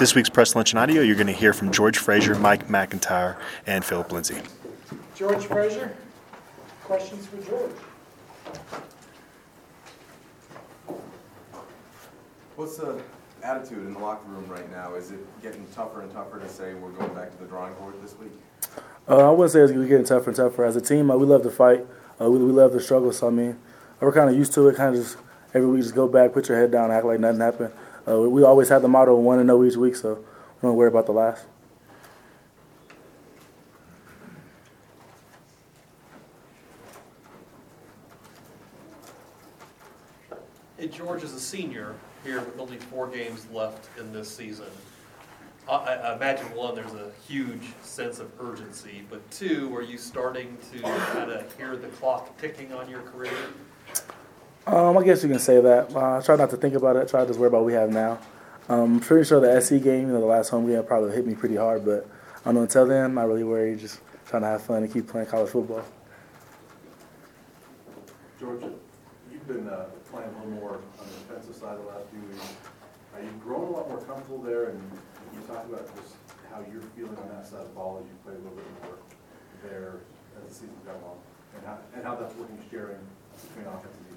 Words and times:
This 0.00 0.14
week's 0.14 0.30
press 0.30 0.56
lunch 0.56 0.72
and 0.72 0.78
audio, 0.78 1.02
you're 1.02 1.14
going 1.14 1.26
to 1.26 1.32
hear 1.34 1.52
from 1.52 1.70
George 1.70 1.98
Frazier, 1.98 2.34
Mike 2.34 2.70
MacIntyre, 2.70 3.36
and 3.66 3.84
Phillip 3.84 4.10
Lindsay. 4.10 4.38
George 5.14 5.44
Frazier, 5.44 5.94
questions 6.82 7.26
for 7.26 7.36
George? 7.46 7.72
What's 12.56 12.78
the 12.78 13.02
attitude 13.42 13.80
in 13.80 13.92
the 13.92 13.98
locker 13.98 14.26
room 14.30 14.48
right 14.48 14.70
now? 14.70 14.94
Is 14.94 15.10
it 15.10 15.18
getting 15.42 15.66
tougher 15.74 16.00
and 16.00 16.10
tougher 16.10 16.38
to 16.38 16.48
say 16.48 16.72
we're 16.72 16.92
going 16.92 17.12
back 17.12 17.30
to 17.32 17.36
the 17.36 17.44
drawing 17.44 17.74
board 17.74 17.92
this 18.02 18.16
week? 18.18 18.32
Uh, 19.06 19.28
I 19.28 19.30
wouldn't 19.32 19.52
say 19.52 19.60
it's 19.60 19.72
getting 19.72 20.06
tougher 20.06 20.30
and 20.30 20.36
tougher. 20.36 20.64
As 20.64 20.76
a 20.76 20.80
team, 20.80 21.10
uh, 21.10 21.16
we 21.18 21.26
love 21.26 21.42
to 21.42 21.50
fight. 21.50 21.86
Uh, 22.18 22.30
we, 22.30 22.38
we 22.38 22.52
love 22.52 22.72
to 22.72 22.80
struggle. 22.80 23.12
So 23.12 23.26
I 23.26 23.30
mean, 23.32 23.58
we're 24.00 24.12
kind 24.12 24.30
of 24.30 24.34
used 24.34 24.54
to 24.54 24.66
it. 24.68 24.76
Kind 24.76 24.96
of 24.96 25.02
just 25.02 25.18
every 25.52 25.68
week, 25.68 25.82
just 25.82 25.94
go 25.94 26.08
back, 26.08 26.32
put 26.32 26.48
your 26.48 26.56
head 26.56 26.70
down, 26.70 26.90
act 26.90 27.04
like 27.04 27.20
nothing 27.20 27.40
happened. 27.40 27.74
Uh, 28.10 28.18
we 28.18 28.42
always 28.42 28.68
have 28.68 28.82
the 28.82 28.88
motto 28.88 29.14
one 29.14 29.38
and 29.38 29.46
know 29.46 29.62
each 29.64 29.76
week, 29.76 29.94
so 29.94 30.14
we 30.14 30.66
don't 30.66 30.74
worry 30.74 30.88
about 30.88 31.06
the 31.06 31.12
last. 31.12 31.44
Hey, 40.76 40.88
George 40.88 41.22
is 41.22 41.34
a 41.34 41.40
senior 41.40 41.94
here 42.24 42.40
with 42.40 42.58
only 42.58 42.78
four 42.78 43.06
games 43.06 43.46
left 43.52 43.88
in 43.98 44.12
this 44.12 44.34
season. 44.34 44.66
I, 45.68 45.74
I 45.74 46.16
imagine 46.16 46.46
one, 46.54 46.74
there's 46.74 46.94
a 46.94 47.12
huge 47.28 47.62
sense 47.82 48.18
of 48.18 48.32
urgency, 48.40 49.04
but 49.08 49.30
two, 49.30 49.74
are 49.76 49.82
you 49.82 49.98
starting 49.98 50.56
to 50.72 50.80
kind 50.80 51.30
of 51.30 51.56
hear 51.56 51.76
the 51.76 51.88
clock 51.88 52.36
ticking 52.40 52.72
on 52.72 52.88
your 52.88 53.02
career? 53.02 53.30
Um, 54.70 54.96
I 54.96 55.02
guess 55.02 55.24
you 55.24 55.28
can 55.28 55.40
say 55.40 55.60
that. 55.60 55.92
Uh, 55.96 56.18
I 56.18 56.20
try 56.20 56.36
not 56.36 56.50
to 56.50 56.56
think 56.56 56.76
about 56.76 56.94
it. 56.94 57.00
I 57.00 57.04
try 57.04 57.20
to 57.22 57.26
just 57.26 57.40
worry 57.40 57.48
about 57.48 57.62
what 57.62 57.66
we 57.66 57.72
have 57.72 57.90
now. 57.90 58.20
Um, 58.68 58.94
I'm 58.94 59.00
pretty 59.00 59.26
sure 59.26 59.40
the 59.40 59.60
SC 59.60 59.82
game, 59.82 60.06
you 60.06 60.14
know, 60.14 60.20
the 60.20 60.26
last 60.26 60.50
home 60.50 60.68
game, 60.68 60.80
probably 60.84 61.10
hit 61.10 61.26
me 61.26 61.34
pretty 61.34 61.56
hard, 61.56 61.84
but 61.84 62.06
I 62.46 62.52
know. 62.52 62.62
Until 62.62 62.86
then, 62.86 63.06
I'm 63.06 63.14
not 63.14 63.26
really 63.26 63.42
worried. 63.42 63.80
Just 63.80 63.98
trying 64.28 64.42
to 64.42 64.48
have 64.48 64.62
fun 64.62 64.84
and 64.84 64.92
keep 64.92 65.08
playing 65.08 65.26
college 65.26 65.50
football. 65.50 65.82
George, 68.38 68.62
you've 69.32 69.48
been 69.48 69.66
uh, 69.68 69.86
playing 70.08 70.30
a 70.30 70.38
little 70.38 70.62
more 70.62 70.74
on 70.74 71.06
the 71.08 71.34
defensive 71.34 71.56
side 71.56 71.76
the 71.76 71.88
last 71.90 72.06
few 72.14 72.20
weeks. 72.30 72.54
Are 73.16 73.22
you 73.22 73.30
grown 73.42 73.66
a 73.66 73.70
lot 73.74 73.88
more 73.88 74.00
comfortable 74.02 74.38
there? 74.38 74.66
And 74.66 74.78
you 75.34 75.40
talk 75.48 75.66
about 75.66 75.90
just 75.96 76.14
how 76.48 76.62
you're 76.70 76.86
feeling 76.94 77.18
on 77.18 77.28
that 77.34 77.44
side 77.44 77.58
of 77.58 77.68
the 77.70 77.74
ball 77.74 77.98
as 77.98 78.06
you 78.06 78.14
play 78.22 78.34
a 78.34 78.38
little 78.38 78.54
bit 78.54 78.66
more 78.86 78.94
there 79.66 79.98
as 80.38 80.46
the 80.46 80.54
season's 80.54 80.86
gone 80.86 80.94
along? 81.02 81.18
And 81.56 81.66
how, 81.66 81.78
and 81.92 82.04
how 82.04 82.14
that's 82.14 82.36
working 82.36 82.62
sharing 82.70 83.02
between 83.34 83.64
defense? 83.66 84.09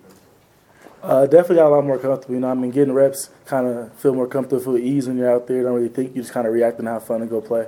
Uh, 1.04 1.26
definitely 1.26 1.58
got 1.58 1.68
a 1.68 1.76
lot 1.76 1.84
more 1.84 2.00
comfortable. 2.00 2.34
You 2.34 2.40
know, 2.40 2.50
I 2.50 2.54
mean, 2.54 2.72
getting 2.72 2.94
reps, 2.94 3.30
kind 3.46 3.68
of 3.68 3.94
feel 3.94 4.16
more 4.16 4.28
comfortable, 4.28 4.64
feel 4.64 4.78
ease 4.78 5.08
when 5.08 5.18
you're 5.18 5.30
out 5.30 5.48
there. 5.48 5.62
Don't 5.62 5.74
really 5.74 5.90
think. 5.90 6.16
You 6.16 6.22
just 6.22 6.34
kind 6.34 6.48
of 6.48 6.54
react 6.54 6.80
and 6.80 6.88
have 6.88 7.04
fun 7.06 7.22
and 7.22 7.30
go 7.30 7.42
play. 7.42 7.68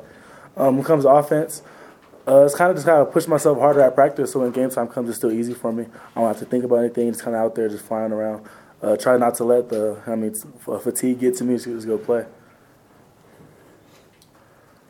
Um, 0.55 0.77
when 0.77 0.85
it 0.85 0.87
comes 0.87 1.03
to 1.03 1.09
offense, 1.09 1.61
uh, 2.25 2.45
it's 2.45 2.55
kind 2.55 2.71
of 2.71 2.77
just 2.77 2.87
kind 2.87 3.01
of 3.01 3.11
push 3.11 3.27
myself 3.27 3.59
harder 3.59 3.81
at 3.81 3.93
practice. 3.93 4.31
So 4.31 4.39
when 4.39 4.51
game 4.51 4.69
time 4.69 4.87
comes, 4.87 5.09
it's 5.09 5.17
still 5.17 5.33
easy 5.33 5.53
for 5.53 5.73
me. 5.73 5.85
I 6.15 6.21
don't 6.21 6.27
have 6.29 6.39
to 6.39 6.45
think 6.45 6.63
about 6.63 6.77
anything. 6.77 7.11
Just 7.11 7.23
kind 7.23 7.35
of 7.35 7.41
out 7.41 7.55
there, 7.55 7.67
just 7.67 7.83
flying 7.83 8.13
around. 8.13 8.47
Uh, 8.81 8.95
try 8.95 9.17
not 9.17 9.35
to 9.35 9.43
let 9.43 9.67
the, 9.67 10.01
I 10.07 10.15
mean, 10.15 10.33
fatigue 10.33 11.19
get 11.19 11.35
to 11.35 11.43
me. 11.43 11.57
Just 11.57 11.85
go 11.85 11.97
play. 11.97 12.25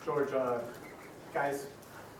George, 0.04 0.32
uh, 0.32 0.58
guys 1.34 1.66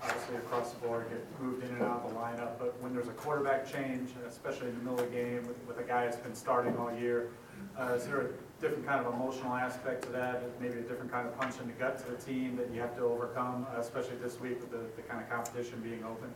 obviously 0.07 0.37
across 0.37 0.73
the 0.73 0.79
board 0.87 1.07
get 1.11 1.41
moved 1.41 1.65
in 1.65 1.71
and 1.71 1.83
out 1.83 2.05
of 2.05 2.13
the 2.13 2.19
lineup, 2.19 2.59
but 2.59 2.81
when 2.81 2.95
there's 2.95 3.09
a 3.09 3.13
quarterback 3.13 3.71
change, 3.71 4.11
especially 4.29 4.69
in 4.69 4.79
the 4.79 4.85
middle 4.85 4.99
of 4.99 5.11
the 5.11 5.17
game 5.17 5.47
with, 5.47 5.57
with 5.67 5.79
a 5.79 5.83
guy 5.83 6.05
that's 6.05 6.17
been 6.17 6.35
starting 6.35 6.77
all 6.77 6.93
year, 6.95 7.31
uh, 7.79 7.95
is 7.95 8.07
there 8.07 8.21
a 8.21 8.29
different 8.61 8.87
kind 8.87 9.05
of 9.05 9.13
emotional 9.13 9.53
aspect 9.55 10.03
to 10.03 10.11
that, 10.11 10.43
maybe 10.61 10.79
a 10.79 10.83
different 10.83 11.11
kind 11.11 11.27
of 11.27 11.39
punch 11.39 11.55
in 11.61 11.67
the 11.67 11.73
gut 11.75 11.99
to 11.99 12.11
the 12.11 12.17
team 12.17 12.57
that 12.57 12.71
you 12.73 12.81
have 12.81 12.95
to 12.97 13.03
overcome, 13.03 13.67
uh, 13.75 13.81
especially 13.81 14.17
this 14.17 14.41
week 14.41 14.61
with 14.61 14.71
the, 14.71 14.81
the 14.97 15.03
kind 15.03 15.23
of 15.23 15.29
competition 15.29 15.81
being 15.83 16.05
open? 16.05 16.33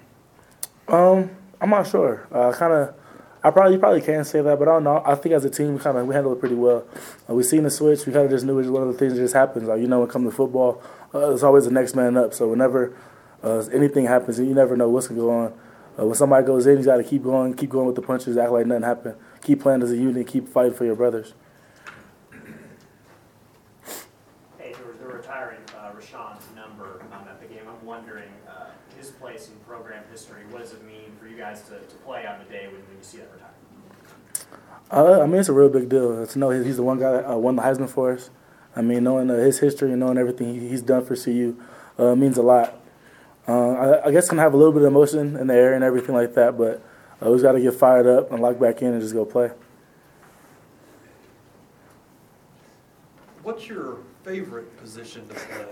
Um, 0.88 1.30
I'm 1.60 1.70
not 1.70 1.86
sure. 1.86 2.26
Uh, 2.32 2.52
kind 2.52 2.72
of, 2.72 2.94
I 3.42 3.50
probably 3.50 3.78
probably 3.78 4.02
can 4.02 4.24
say 4.24 4.42
that, 4.42 4.58
but 4.58 4.68
I 4.68 4.72
don't 4.72 4.84
know. 4.84 5.02
I 5.04 5.14
think 5.14 5.34
as 5.34 5.44
a 5.44 5.50
team, 5.50 5.74
we 5.74 5.78
kind 5.78 5.96
of 5.96 6.06
we 6.06 6.14
handle 6.14 6.32
it 6.32 6.40
pretty 6.40 6.56
well. 6.56 6.84
Uh, 7.28 7.34
we 7.34 7.42
seen 7.42 7.62
the 7.62 7.70
switch. 7.70 8.04
We 8.04 8.12
kind 8.12 8.26
of 8.26 8.30
just 8.30 8.44
knew 8.44 8.54
it 8.58 8.62
was 8.62 8.70
one 8.70 8.82
of 8.82 8.88
the 8.92 8.98
things 8.98 9.14
that 9.14 9.20
just 9.20 9.34
happens. 9.34 9.66
You 9.66 9.86
know, 9.86 10.00
when 10.00 10.08
it 10.08 10.12
comes 10.12 10.28
to 10.28 10.36
football, 10.36 10.82
uh, 11.14 11.20
there's 11.20 11.42
always 11.42 11.64
the 11.64 11.70
next 11.70 11.94
man 11.94 12.18
up. 12.18 12.34
So 12.34 12.48
whenever 12.48 12.94
uh, 13.42 13.64
anything 13.72 14.06
happens, 14.06 14.38
and 14.38 14.48
you 14.48 14.54
never 14.54 14.76
know 14.76 14.88
what's 14.88 15.08
gonna 15.08 15.20
go 15.20 15.30
on. 15.30 15.52
Uh, 15.98 16.06
when 16.06 16.14
somebody 16.14 16.46
goes 16.46 16.66
in, 16.66 16.78
you 16.78 16.84
got 16.84 16.96
to 16.96 17.04
keep 17.04 17.22
going, 17.22 17.52
keep 17.54 17.70
going 17.70 17.86
with 17.86 17.96
the 17.96 18.02
punches, 18.02 18.36
act 18.36 18.52
like 18.52 18.66
nothing 18.66 18.84
happened, 18.84 19.16
keep 19.42 19.60
playing 19.60 19.82
as 19.82 19.90
a 19.90 19.96
unit, 19.96 20.26
keep 20.26 20.48
fighting 20.48 20.72
for 20.72 20.84
your 20.84 20.94
brothers. 20.94 21.34
Hey, 24.58 24.72
they're 24.72 25.08
retiring 25.08 25.58
uh, 25.76 25.90
Rashaan's 25.92 26.46
number 26.54 27.02
um, 27.12 27.28
at 27.28 27.40
the 27.40 27.46
game. 27.46 27.64
I'm 27.68 27.84
wondering 27.84 28.30
uh, 28.48 28.66
his 28.96 29.10
place 29.10 29.48
in 29.48 29.56
program 29.66 30.04
history. 30.10 30.42
What 30.50 30.62
does 30.62 30.72
it 30.72 30.84
mean 30.84 31.12
for 31.20 31.26
you 31.26 31.36
guys 31.36 31.62
to, 31.62 31.78
to 31.78 31.96
play 31.96 32.26
on 32.26 32.38
the 32.38 32.44
day 32.46 32.66
when, 32.66 32.76
when 32.76 32.96
you 32.96 33.02
see 33.02 33.18
that 33.18 33.30
retirement? 33.32 33.56
Uh, 34.90 35.22
I 35.22 35.26
mean, 35.26 35.40
it's 35.40 35.48
a 35.48 35.52
real 35.52 35.68
big 35.68 35.88
deal 35.88 36.26
to 36.26 36.38
know 36.38 36.50
he's 36.50 36.76
the 36.76 36.82
one 36.82 36.98
guy 36.98 37.12
that 37.12 37.30
uh, 37.30 37.36
won 37.36 37.56
the 37.56 37.62
Heisman 37.62 37.88
for 37.88 38.12
us. 38.12 38.30
I 38.74 38.82
mean, 38.82 39.04
knowing 39.04 39.30
uh, 39.30 39.34
his 39.34 39.58
history 39.58 39.90
and 39.90 40.00
knowing 40.00 40.18
everything 40.18 40.54
he's 40.54 40.82
done 40.82 41.04
for 41.04 41.16
CU 41.16 41.60
uh, 41.98 42.14
means 42.14 42.38
a 42.38 42.42
lot. 42.42 42.79
Uh, 43.50 43.72
I, 43.72 44.06
I, 44.06 44.10
guess 44.12 44.28
gonna 44.28 44.42
have 44.42 44.54
a 44.54 44.56
little 44.56 44.72
bit 44.72 44.82
of 44.82 44.86
emotion 44.88 45.36
in 45.36 45.48
the 45.48 45.54
air 45.54 45.74
and 45.74 45.82
everything 45.82 46.14
like 46.14 46.34
that, 46.34 46.56
but 46.56 46.80
I 47.20 47.24
just 47.24 47.42
got 47.42 47.52
to 47.52 47.60
get 47.60 47.74
fired 47.74 48.06
up 48.06 48.30
and 48.30 48.40
lock 48.40 48.60
back 48.60 48.80
in 48.80 48.92
and 48.92 49.02
just 49.02 49.12
go 49.12 49.24
play. 49.24 49.50
What's 53.42 53.66
your 53.66 53.98
favorite 54.22 54.76
position 54.80 55.26
to 55.26 55.34
play, 55.34 55.66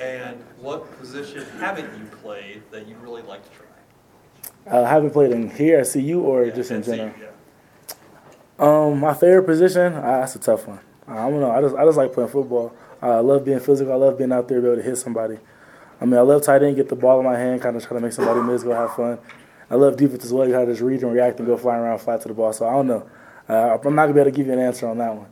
and 0.00 0.42
what 0.58 0.90
position 0.98 1.46
haven't 1.60 1.96
you 1.96 2.04
played 2.16 2.64
that 2.72 2.88
you 2.88 2.96
really 2.96 3.22
like 3.22 3.44
to 3.44 3.50
try? 3.56 4.80
I 4.84 4.88
haven't 4.88 5.10
played 5.10 5.30
in 5.30 5.50
here 5.50 5.78
at 5.78 5.92
CU 5.92 6.20
or 6.22 6.46
Yeah, 6.46 6.52
just 6.52 6.72
in 6.72 6.78
at 6.78 6.84
CU, 6.84 6.96
general. 6.96 7.14
yeah. 7.20 7.26
Um, 8.58 8.98
my 8.98 9.14
favorite 9.14 9.44
position, 9.44 9.92
uh, 9.92 10.00
that's 10.00 10.34
a 10.34 10.40
tough 10.40 10.66
one. 10.66 10.80
I 11.06 11.30
don't 11.30 11.38
know. 11.38 11.52
I 11.52 11.60
just 11.60 11.76
I 11.76 11.84
just 11.84 11.96
like 11.96 12.12
playing 12.12 12.30
football. 12.30 12.74
Uh, 13.00 13.18
I 13.18 13.20
love 13.20 13.44
being 13.44 13.60
physical. 13.60 13.92
I 13.92 13.96
love 13.96 14.18
being 14.18 14.32
out 14.32 14.48
there, 14.48 14.60
be 14.60 14.66
able 14.66 14.78
to 14.78 14.82
hit 14.82 14.96
somebody. 14.96 15.38
I 16.00 16.06
mean, 16.06 16.14
I 16.14 16.22
love 16.22 16.42
tight 16.42 16.62
end, 16.62 16.76
get 16.76 16.88
the 16.88 16.96
ball 16.96 17.18
in 17.18 17.24
my 17.24 17.36
hand, 17.36 17.60
kind 17.60 17.76
of 17.76 17.86
try 17.86 17.96
to 17.96 18.00
make 18.00 18.12
somebody 18.12 18.40
miss, 18.40 18.62
go 18.62 18.72
have 18.72 18.94
fun. 18.94 19.18
I 19.70 19.74
love 19.74 19.96
defense 19.96 20.24
as 20.24 20.32
well. 20.32 20.46
You 20.46 20.52
got 20.52 20.64
to 20.64 20.72
just 20.72 20.80
read 20.80 21.02
and 21.02 21.12
react 21.12 21.38
and 21.38 21.46
go 21.46 21.56
flying 21.56 21.82
around 21.82 21.98
flat 21.98 22.22
to 22.22 22.28
the 22.28 22.34
ball. 22.34 22.52
So 22.52 22.66
I 22.66 22.72
don't 22.72 22.86
know. 22.86 23.08
Uh, 23.48 23.78
I'm 23.84 23.94
not 23.94 24.02
gonna 24.02 24.14
be 24.14 24.20
able 24.20 24.30
to 24.30 24.36
give 24.36 24.46
you 24.46 24.52
an 24.52 24.58
answer 24.58 24.88
on 24.88 24.98
that 24.98 25.14
one. 25.14 25.26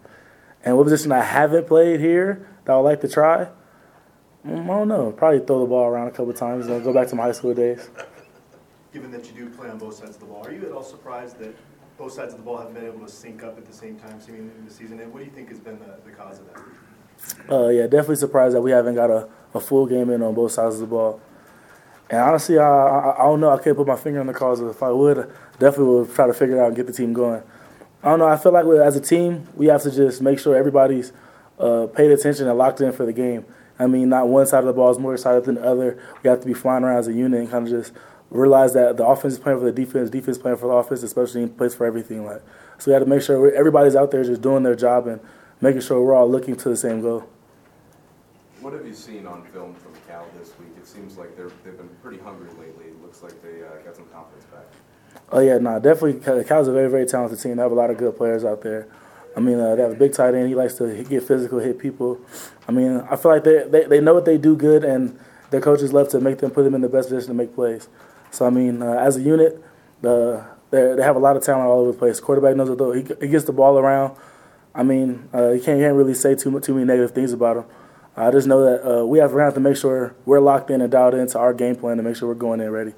And 0.64 0.76
what 0.76 0.84
position 0.84 1.12
I 1.12 1.22
haven't 1.22 1.66
played 1.66 2.00
here 2.00 2.48
that 2.64 2.72
I 2.72 2.76
would 2.76 2.82
like 2.82 3.00
to 3.02 3.08
try? 3.08 3.48
Mm, 4.46 4.64
I 4.64 4.66
don't 4.66 4.88
know. 4.88 5.12
Probably 5.12 5.38
throw 5.38 5.60
the 5.60 5.66
ball 5.66 5.86
around 5.86 6.08
a 6.08 6.10
couple 6.10 6.32
times. 6.32 6.66
Know, 6.66 6.80
go 6.80 6.92
back 6.92 7.08
to 7.08 7.16
my 7.16 7.24
high 7.24 7.32
school 7.32 7.54
days. 7.54 7.88
Given 8.92 9.10
that 9.12 9.26
you 9.26 9.44
do 9.44 9.50
play 9.50 9.68
on 9.68 9.78
both 9.78 9.94
sides 9.94 10.16
of 10.16 10.20
the 10.20 10.26
ball, 10.26 10.44
are 10.46 10.52
you 10.52 10.64
at 10.66 10.72
all 10.72 10.82
surprised 10.82 11.38
that 11.38 11.54
both 11.96 12.12
sides 12.12 12.32
of 12.32 12.40
the 12.40 12.44
ball 12.44 12.58
haven't 12.58 12.74
been 12.74 12.86
able 12.86 13.00
to 13.00 13.08
sync 13.08 13.42
up 13.42 13.58
at 13.58 13.66
the 13.66 13.72
same 13.72 13.96
time 13.96 14.20
seemingly 14.20 14.50
in 14.58 14.64
the 14.64 14.72
season? 14.72 15.00
And 15.00 15.12
what 15.12 15.20
do 15.20 15.24
you 15.24 15.30
think 15.30 15.48
has 15.50 15.60
been 15.60 15.78
the, 15.78 15.98
the 16.04 16.10
cause 16.10 16.40
of 16.40 16.46
that? 16.46 16.62
Uh, 17.50 17.68
yeah, 17.68 17.82
definitely 17.82 18.16
surprised 18.16 18.54
that 18.54 18.60
we 18.62 18.70
haven't 18.70 18.94
got 18.94 19.10
a, 19.10 19.28
a 19.54 19.60
full 19.60 19.86
game 19.86 20.10
in 20.10 20.22
on 20.22 20.34
both 20.34 20.52
sides 20.52 20.74
of 20.76 20.80
the 20.82 20.86
ball. 20.86 21.20
And 22.10 22.20
honestly, 22.20 22.58
I, 22.58 22.64
I, 22.64 23.14
I 23.18 23.22
don't 23.24 23.40
know. 23.40 23.50
I 23.50 23.62
can't 23.62 23.76
put 23.76 23.86
my 23.86 23.96
finger 23.96 24.20
on 24.20 24.26
the 24.26 24.32
cause. 24.32 24.60
If 24.60 24.82
I 24.82 24.90
would, 24.90 25.30
definitely 25.58 26.00
would 26.00 26.14
try 26.14 26.26
to 26.26 26.34
figure 26.34 26.56
it 26.56 26.60
out 26.60 26.68
and 26.68 26.76
get 26.76 26.86
the 26.86 26.92
team 26.92 27.12
going. 27.12 27.42
I 28.02 28.10
don't 28.10 28.20
know. 28.20 28.28
I 28.28 28.36
feel 28.36 28.52
like 28.52 28.64
as 28.64 28.96
a 28.96 29.00
team, 29.00 29.48
we 29.54 29.66
have 29.66 29.82
to 29.82 29.90
just 29.90 30.22
make 30.22 30.38
sure 30.38 30.56
everybody's 30.56 31.12
uh, 31.58 31.86
paid 31.86 32.10
attention 32.10 32.48
and 32.48 32.56
locked 32.56 32.80
in 32.80 32.92
for 32.92 33.04
the 33.04 33.12
game. 33.12 33.44
I 33.78 33.86
mean, 33.86 34.08
not 34.08 34.28
one 34.28 34.46
side 34.46 34.60
of 34.60 34.66
the 34.66 34.72
ball 34.72 34.90
is 34.90 34.98
more 34.98 35.14
excited 35.14 35.44
than 35.44 35.56
the 35.56 35.64
other. 35.64 36.02
We 36.22 36.30
have 36.30 36.40
to 36.40 36.46
be 36.46 36.54
flying 36.54 36.84
around 36.84 36.98
as 36.98 37.08
a 37.08 37.12
unit 37.12 37.40
and 37.40 37.50
kind 37.50 37.66
of 37.66 37.70
just 37.70 37.92
realize 38.30 38.74
that 38.74 38.96
the 38.96 39.06
offense 39.06 39.34
is 39.34 39.38
playing 39.38 39.58
for 39.58 39.64
the 39.64 39.72
defense, 39.72 40.10
defense 40.10 40.38
playing 40.38 40.58
for 40.58 40.66
the 40.66 40.74
offense, 40.74 41.02
especially 41.02 41.42
in 41.42 41.50
place 41.50 41.74
for 41.74 41.86
everything. 41.86 42.24
Like, 42.24 42.42
so 42.78 42.90
we 42.90 42.92
have 42.94 43.02
to 43.02 43.08
make 43.08 43.22
sure 43.22 43.52
everybody's 43.52 43.96
out 43.96 44.10
there 44.10 44.24
just 44.24 44.42
doing 44.42 44.62
their 44.62 44.74
job 44.74 45.06
and 45.06 45.20
making 45.60 45.80
sure 45.80 46.02
we're 46.02 46.14
all 46.14 46.30
looking 46.30 46.56
to 46.56 46.69
the 46.69 46.76
same 46.76 47.00
goal. 47.00 47.28
What 48.60 48.72
have 48.72 48.86
you 48.86 48.94
seen 48.94 49.27
on 49.27 49.44
film 49.47 49.74
from 49.74 49.92
Cal 50.09 50.27
this 50.38 50.53
week? 50.59 50.71
It 50.77 50.86
seems 50.86 51.16
like 51.16 51.36
they're, 51.36 51.50
they've 51.65 51.77
been 51.77 51.88
pretty 52.03 52.18
hungry 52.18 52.48
lately. 52.59 52.86
It 52.86 53.03
looks 53.03 53.22
like 53.22 53.41
they 53.42 53.62
uh, 53.62 53.83
got 53.84 53.94
some 53.94 54.06
confidence 54.06 54.44
back. 54.47 54.65
Oh 55.30 55.41
yeah, 55.41 55.59
no, 55.59 55.78
definitely. 55.78 56.44
Cal's 56.44 56.68
a 56.68 56.72
very, 56.72 56.91
very 56.91 57.06
talented 57.06 57.41
team. 57.41 57.56
They 57.56 57.62
have 57.62 57.72
a 57.72 57.74
lot 57.74 57.91
of 57.91 57.97
good 57.97 58.16
players 58.16 58.44
out 58.44 58.62
there. 58.62 58.88
I 59.36 59.41
mean, 59.41 59.60
uh, 59.60 59.77
they 59.77 59.83
have 59.83 59.92
a 59.92 59.97
big 59.97 60.12
tight 60.12 60.34
end. 60.34 60.48
He 60.48 60.54
likes 60.54 60.74
to 60.74 61.04
get 61.04 61.22
physical, 61.22 61.60
hit 61.60 61.78
people. 61.78 62.21
I 62.66 62.72
mean, 62.72 63.00
I 63.10 63.16
feel 63.16 63.30
like 63.30 63.44
they, 63.44 63.65
they, 63.68 63.84
they 63.84 64.00
know 64.00 64.15
what 64.15 64.24
they 64.24 64.38
do 64.38 64.56
good, 64.56 64.84
and 64.84 65.18
their 65.50 65.60
coaches 65.60 65.92
love 65.92 66.09
to 66.10 66.21
make 66.21 66.38
them 66.38 66.50
put 66.50 66.65
them 66.65 66.74
in 66.74 66.80
the 66.80 66.88
best 66.88 67.09
position 67.09 67.28
to 67.28 67.34
make 67.34 67.54
plays. 67.54 67.88
So 68.30 68.47
I 68.47 68.50
mean, 68.50 68.83
uh, 68.83 68.94
as 68.94 69.16
a 69.16 69.21
unit, 69.21 69.62
the 70.03 70.44
they 70.71 71.03
have 71.03 71.16
a 71.16 71.21
lot 71.21 71.36
of 71.36 71.42
talent 71.42 71.66
all 71.66 71.80
over 71.80 71.92
the 71.92 71.98
place. 71.98 72.21
Quarterback 72.21 72.56
knows 72.56 72.68
what 72.68 72.78
though 72.78 72.92
he, 72.92 73.03
he 73.21 73.28
gets 73.28 73.44
the 73.44 73.53
ball 73.53 73.78
around. 73.78 74.16
I 74.78 74.84
mean, 74.84 75.28
uh, 75.34 75.51
you 75.51 75.60
can't, 75.60 75.78
you 75.80 75.84
can't 75.84 75.97
really 75.97 76.15
say 76.15 76.36
too 76.36 76.60
too 76.60 76.72
many 76.72 76.86
negative 76.86 77.10
things 77.10 77.33
about 77.33 77.57
him. 77.57 77.65
I 78.16 78.30
just 78.30 78.47
know 78.47 78.65
that 78.65 78.89
uh, 78.89 79.04
we 79.04 79.19
have, 79.19 79.33
we 79.33 79.41
have 79.41 79.54
to 79.54 79.60
make 79.60 79.77
sure 79.77 80.15
we're 80.25 80.39
locked 80.39 80.71
in 80.71 80.80
and 80.80 80.91
dialed 80.91 81.15
into 81.15 81.36
our 81.36 81.53
game 81.53 81.75
plan 81.75 81.97
to 81.97 82.03
make 82.04 82.15
sure 82.15 82.28
we're 82.28 82.34
going 82.36 82.60
in 82.60 82.71
ready. 82.71 82.95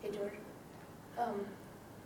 Hey, 0.00 0.08
George. 0.10 0.32
Um, 1.18 1.44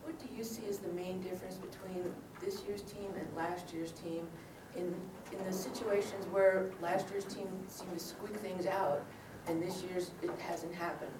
what 0.02 0.18
do 0.18 0.26
you 0.36 0.42
see 0.42 0.62
as 0.68 0.78
the 0.78 0.88
main 0.88 1.20
difference 1.20 1.58
between 1.58 2.12
this 2.44 2.62
year's 2.66 2.82
team 2.82 3.12
and 3.16 3.26
last 3.36 3.72
year's 3.72 3.92
team 3.92 4.26
in, 4.74 4.92
in 5.30 5.44
the 5.46 5.52
situations 5.52 6.26
where 6.32 6.70
last 6.82 7.08
year's 7.10 7.24
team 7.24 7.46
seemed 7.68 7.96
to 7.96 8.04
squeak 8.04 8.36
things 8.38 8.66
out, 8.66 9.04
and 9.46 9.62
this 9.62 9.84
year's, 9.84 10.10
it 10.22 10.30
hasn't 10.40 10.74
happened? 10.74 11.12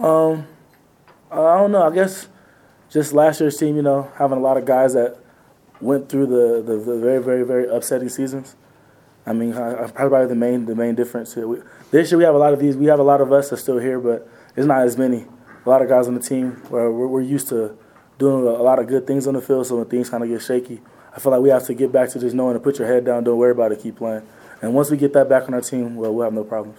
Um, 0.00 0.48
I 1.30 1.58
don't 1.58 1.70
know. 1.70 1.84
I 1.84 1.94
guess 1.94 2.26
just 2.90 3.12
last 3.12 3.40
year's 3.40 3.56
team, 3.56 3.76
you 3.76 3.82
know, 3.82 4.10
having 4.16 4.38
a 4.38 4.40
lot 4.40 4.56
of 4.56 4.64
guys 4.64 4.94
that 4.94 5.18
went 5.84 6.08
through 6.08 6.26
the, 6.26 6.62
the, 6.62 6.78
the 6.78 6.98
very, 6.98 7.22
very, 7.22 7.42
very 7.44 7.66
upsetting 7.68 8.08
seasons. 8.08 8.56
I 9.26 9.32
mean, 9.32 9.52
I, 9.54 9.84
I- 9.84 9.90
probably 9.90 10.26
the 10.26 10.34
main 10.34 10.66
the 10.66 10.74
main 10.74 10.94
difference 10.94 11.34
here. 11.34 11.46
We, 11.46 11.58
this 11.90 12.10
year 12.10 12.18
we 12.18 12.24
have 12.24 12.34
a 12.34 12.38
lot 12.38 12.52
of 12.52 12.58
these. 12.58 12.76
We 12.76 12.86
have 12.86 12.98
a 12.98 13.04
lot 13.04 13.20
of 13.20 13.32
us 13.32 13.50
that's 13.50 13.62
still 13.62 13.78
here, 13.78 13.98
but 14.00 14.28
it's 14.56 14.66
not 14.66 14.82
as 14.82 14.96
many. 14.98 15.26
A 15.64 15.68
lot 15.70 15.80
of 15.82 15.88
guys 15.88 16.08
on 16.08 16.14
the 16.14 16.20
team 16.20 16.52
where 16.68 16.90
we're, 16.90 17.06
we're 17.06 17.20
used 17.22 17.48
to 17.48 17.76
doing 18.18 18.46
a, 18.46 18.62
lot 18.62 18.78
of 18.78 18.86
good 18.86 19.06
things 19.06 19.26
on 19.26 19.34
the 19.34 19.40
field. 19.40 19.66
So 19.66 19.76
when 19.76 19.86
things 19.86 20.10
kind 20.10 20.22
of 20.22 20.28
get 20.28 20.42
shaky, 20.42 20.80
I 21.16 21.20
feel 21.20 21.32
like 21.32 21.40
we 21.40 21.48
have 21.48 21.64
to 21.66 21.74
get 21.74 21.90
back 21.90 22.10
to 22.10 22.18
just 22.18 22.34
knowing 22.34 22.54
to 22.54 22.60
put 22.60 22.78
your 22.78 22.86
head 22.86 23.04
down, 23.04 23.24
don't 23.24 23.38
worry 23.38 23.50
about 23.52 23.72
it, 23.72 23.80
keep 23.80 23.96
playing. 23.96 24.22
And 24.60 24.74
once 24.74 24.90
we 24.90 24.96
get 24.98 25.12
that 25.14 25.28
back 25.28 25.44
on 25.48 25.54
our 25.54 25.60
team, 25.62 25.96
well, 25.96 26.12
we'll 26.14 26.24
have 26.24 26.32
no 26.34 26.44
problems. 26.44 26.78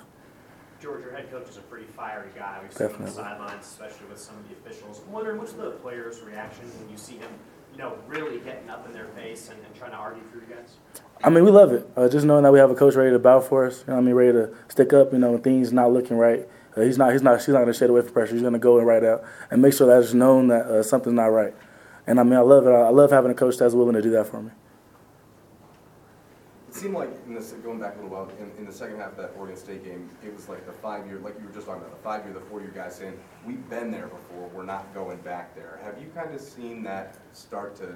George, 0.81 1.03
your 1.03 1.13
head 1.13 1.29
coach 1.31 1.49
is 1.49 1.57
a 1.57 1.61
pretty 1.61 1.87
fiery 1.87 2.29
guy. 2.35 2.59
We've 2.61 2.71
seen 2.71 2.87
him 2.87 2.93
on 2.95 2.99
the 3.01 3.05
Definitely. 3.07 3.23
sidelines, 3.23 3.65
especially 3.65 4.07
with 4.07 4.19
some 4.19 4.35
of 4.37 4.47
the 4.49 4.55
officials. 4.55 5.01
I'm 5.05 5.11
wondering, 5.13 5.39
what's 5.39 5.53
the 5.53 5.71
players' 5.71 6.21
reaction 6.21 6.65
when 6.79 6.89
you 6.89 6.97
see 6.97 7.13
him, 7.17 7.31
know, 7.77 7.97
really 8.07 8.39
getting 8.39 8.69
up 8.69 8.85
in 8.85 8.93
their 8.93 9.07
face 9.07 9.49
and, 9.49 9.63
and 9.65 9.75
trying 9.75 9.91
to 9.91 9.97
argue 9.97 10.23
for 10.31 10.37
you 10.37 10.55
guys? 10.55 10.75
I 11.23 11.29
mean, 11.29 11.43
we 11.43 11.51
love 11.51 11.71
it. 11.71 11.89
Uh, 11.95 12.07
just 12.07 12.25
knowing 12.25 12.43
that 12.43 12.51
we 12.51 12.59
have 12.59 12.69
a 12.69 12.75
coach 12.75 12.95
ready 12.95 13.11
to 13.11 13.19
bow 13.19 13.39
for 13.39 13.65
us. 13.65 13.83
You 13.87 13.93
know, 13.93 13.99
I 13.99 14.01
mean, 14.01 14.15
ready 14.15 14.33
to 14.33 14.53
stick 14.67 14.93
up. 14.93 15.11
You 15.11 15.19
know, 15.19 15.31
when 15.31 15.41
things 15.41 15.73
not 15.73 15.91
looking 15.91 16.17
right, 16.17 16.47
uh, 16.75 16.81
he's 16.81 16.97
not. 16.97 17.13
He's 17.13 17.21
not. 17.21 17.39
She's 17.39 17.49
not 17.49 17.59
going 17.59 17.67
to 17.67 17.73
shed 17.73 17.89
away 17.89 18.01
from 18.01 18.11
pressure. 18.11 18.33
He's 18.33 18.41
going 18.41 18.53
to 18.53 18.59
go 18.59 18.77
and 18.77 18.85
right 18.85 19.03
out 19.03 19.23
and 19.49 19.61
make 19.61 19.73
sure 19.73 19.87
that 19.87 20.03
it's 20.03 20.13
known 20.13 20.49
that 20.49 20.65
uh, 20.65 20.83
something's 20.83 21.15
not 21.15 21.27
right. 21.27 21.53
And 22.07 22.19
I 22.19 22.23
mean, 22.23 22.33
I 22.35 22.41
love 22.41 22.67
it. 22.67 22.71
I 22.71 22.89
love 22.89 23.11
having 23.11 23.31
a 23.31 23.35
coach 23.35 23.57
that's 23.57 23.73
willing 23.73 23.95
to 23.95 24.01
do 24.01 24.11
that 24.11 24.27
for 24.27 24.41
me. 24.41 24.51
Seemed 26.75 26.93
like, 26.93 27.09
in 27.25 27.33
this, 27.33 27.53
going 27.63 27.79
back 27.79 27.93
a 27.93 28.01
little 28.01 28.09
while, 28.09 28.29
in, 28.37 28.51
in 28.57 28.65
the 28.65 28.71
second 28.71 28.97
half 28.97 29.11
of 29.11 29.17
that 29.17 29.31
Oregon 29.37 29.55
State 29.55 29.85
game, 29.85 30.09
it 30.21 30.35
was 30.35 30.49
like 30.49 30.65
the 30.65 30.73
five-year, 30.73 31.19
like 31.19 31.39
you 31.39 31.47
were 31.47 31.53
just 31.53 31.67
talking 31.67 31.81
about, 31.81 31.95
the 31.95 32.03
five-year, 32.03 32.33
the 32.33 32.41
four-year 32.41 32.73
guys 32.75 32.97
saying, 32.97 33.17
we've 33.47 33.69
been 33.69 33.91
there 33.91 34.07
before, 34.07 34.49
we're 34.53 34.65
not 34.65 34.93
going 34.93 35.17
back 35.19 35.55
there. 35.55 35.79
Have 35.85 35.97
you 36.01 36.09
kind 36.13 36.35
of 36.35 36.41
seen 36.41 36.83
that 36.83 37.15
start 37.31 37.77
to 37.77 37.95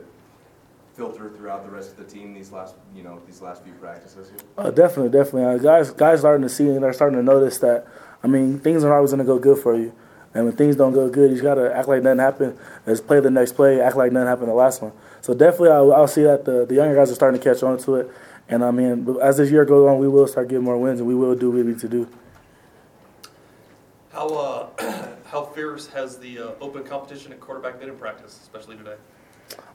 filter 0.94 1.30
throughout 1.30 1.66
the 1.66 1.70
rest 1.70 1.92
of 1.92 1.98
the 1.98 2.06
team 2.06 2.34
these 2.34 2.54
last, 2.54 2.76
you 2.96 3.04
know, 3.04 3.22
these 3.26 3.42
last 3.42 3.66
few 3.66 3.74
practices? 3.74 4.31
Uh, 4.58 4.72
definitely, 4.72 5.12
definitely. 5.12 5.44
Uh, 5.44 5.58
guys, 5.58 5.92
guys 5.92 6.20
starting 6.20 6.44
to 6.44 6.50
see 6.50 6.70
and 6.70 6.81
they're 6.81 6.94
starting 6.94 7.20
to 7.20 7.24
notice 7.24 7.58
that. 7.58 7.86
I 8.24 8.28
mean, 8.28 8.60
things 8.60 8.86
aren't 8.86 8.96
always 8.96 9.12
going 9.12 9.20
to 9.20 9.26
go 9.26 9.40
good 9.40 9.62
for 9.62 9.76
you, 9.76 9.94
and 10.34 10.46
when 10.46 10.56
things 10.56 10.78
don't 10.78 10.94
go 10.94 11.10
good, 11.10 11.31
you 11.31 11.42
got 11.42 11.56
to 11.56 11.76
act 11.76 11.90
like 11.90 12.02
nothing 12.02 12.20
happened. 12.20 12.58
Just 12.86 13.08
play 13.08 13.20
the 13.20 13.30
next 13.30 13.54
play, 13.54 13.81
act 13.81 13.98
like 13.98 14.14
nothing 14.14 14.28
happened 14.28 14.48
the 14.48 14.54
last 14.54 14.81
one. 14.81 14.94
So 15.20 15.34
definitely, 15.34 15.72
I'll, 15.72 15.94
I'll 15.94 16.08
see 16.08 16.24
that 16.24 16.46
the 16.46 16.66
the 16.66 16.76
younger 16.76 16.96
guys 16.96 17.12
are 17.12 17.16
starting 17.16 17.42
to 17.42 17.44
catch 17.44 17.62
on 17.62 17.78
to 17.80 17.96
it. 17.96 18.12
And 18.50 18.63
I 18.63 18.72
mean, 18.72 19.07
as 19.22 19.38
this 19.38 19.51
year 19.51 19.63
goes 19.63 19.88
on, 19.88 20.00
we 20.00 20.07
will 20.07 20.28
start 20.28 20.50
getting 20.50 20.63
more 20.63 20.78
wins, 20.78 21.00
and 21.00 21.07
we 21.07 21.13
will 21.13 21.36
do 21.36 21.51
what 21.51 21.57
we 21.57 21.63
need 21.63 21.80
to 21.80 21.88
do. 21.88 22.10
How, 24.12 24.28
uh, 24.28 25.16
how 25.25 25.46
fierce 25.46 25.88
has 25.90 26.18
the 26.18 26.40
uh, 26.40 26.51
open 26.60 26.84
competition 26.84 27.31
at 27.31 27.40
quarterback 27.40 27.80
been 27.80 27.90
in 27.90 27.98
practice, 27.98 28.40
especially 28.42 28.75
today? 28.75 28.96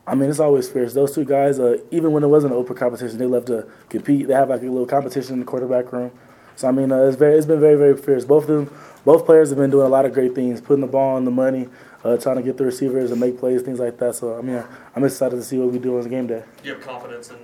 I 0.07 0.17
mean, 0.17 0.29
it's 0.29 0.41
always 0.41 0.69
fierce. 0.69 0.93
Those 0.93 1.15
two 1.15 1.25
guys, 1.25 1.61
uh, 1.61 1.79
even 1.93 2.13
when 2.13 2.25
it 2.25 2.27
wasn't 2.27 2.53
an 2.53 2.59
open 2.59 2.77
competition, 2.77 3.17
they 3.17 3.27
love 3.27 3.45
to 3.47 3.67
compete. 3.89 4.27
They 4.27 4.35
have 4.35 4.51
like 4.51 4.61
a 4.61 4.65
little 4.65 4.87
competition 4.87 5.35
in 5.35 5.41
the 5.41 5.47
quarterback 5.47 5.93
room. 5.93 6.11
So 6.57 6.69
I 6.69 6.73
mean, 6.73 6.93
uh, 6.93 7.03
it's 7.03 7.17
very, 7.17 7.37
it's 7.37 7.47
been 7.47 7.61
very, 7.61 7.77
very 7.77 7.97
fierce. 7.97 8.25
Both 8.25 8.49
of 8.49 8.67
them, 8.67 8.77
both 9.05 9.25
players 9.25 9.51
have 9.51 9.59
been 9.59 9.71
doing 9.71 9.87
a 9.87 9.89
lot 9.89 10.05
of 10.05 10.13
great 10.13 10.35
things, 10.35 10.61
putting 10.61 10.83
the 10.83 10.87
ball 10.87 11.17
on 11.17 11.25
the 11.25 11.31
money, 11.31 11.69
uh, 12.05 12.17
trying 12.17 12.37
to 12.37 12.43
get 12.43 12.57
the 12.57 12.65
receivers 12.65 13.11
and 13.11 13.21
make 13.21 13.39
plays, 13.39 13.63
things 13.63 13.79
like 13.79 13.99
that. 13.99 14.15
So 14.17 14.37
I 14.37 14.43
mean, 14.43 14.63
I'm 14.95 15.05
excited 15.05 15.37
to 15.37 15.43
see 15.43 15.59
what 15.59 15.71
we 15.71 15.79
do 15.79 15.97
on 15.97 16.03
the 16.03 16.09
game 16.09 16.27
day. 16.27 16.43
Do 16.63 16.69
you 16.69 16.75
have 16.75 16.83
confidence 16.83 17.31
in 17.31 17.37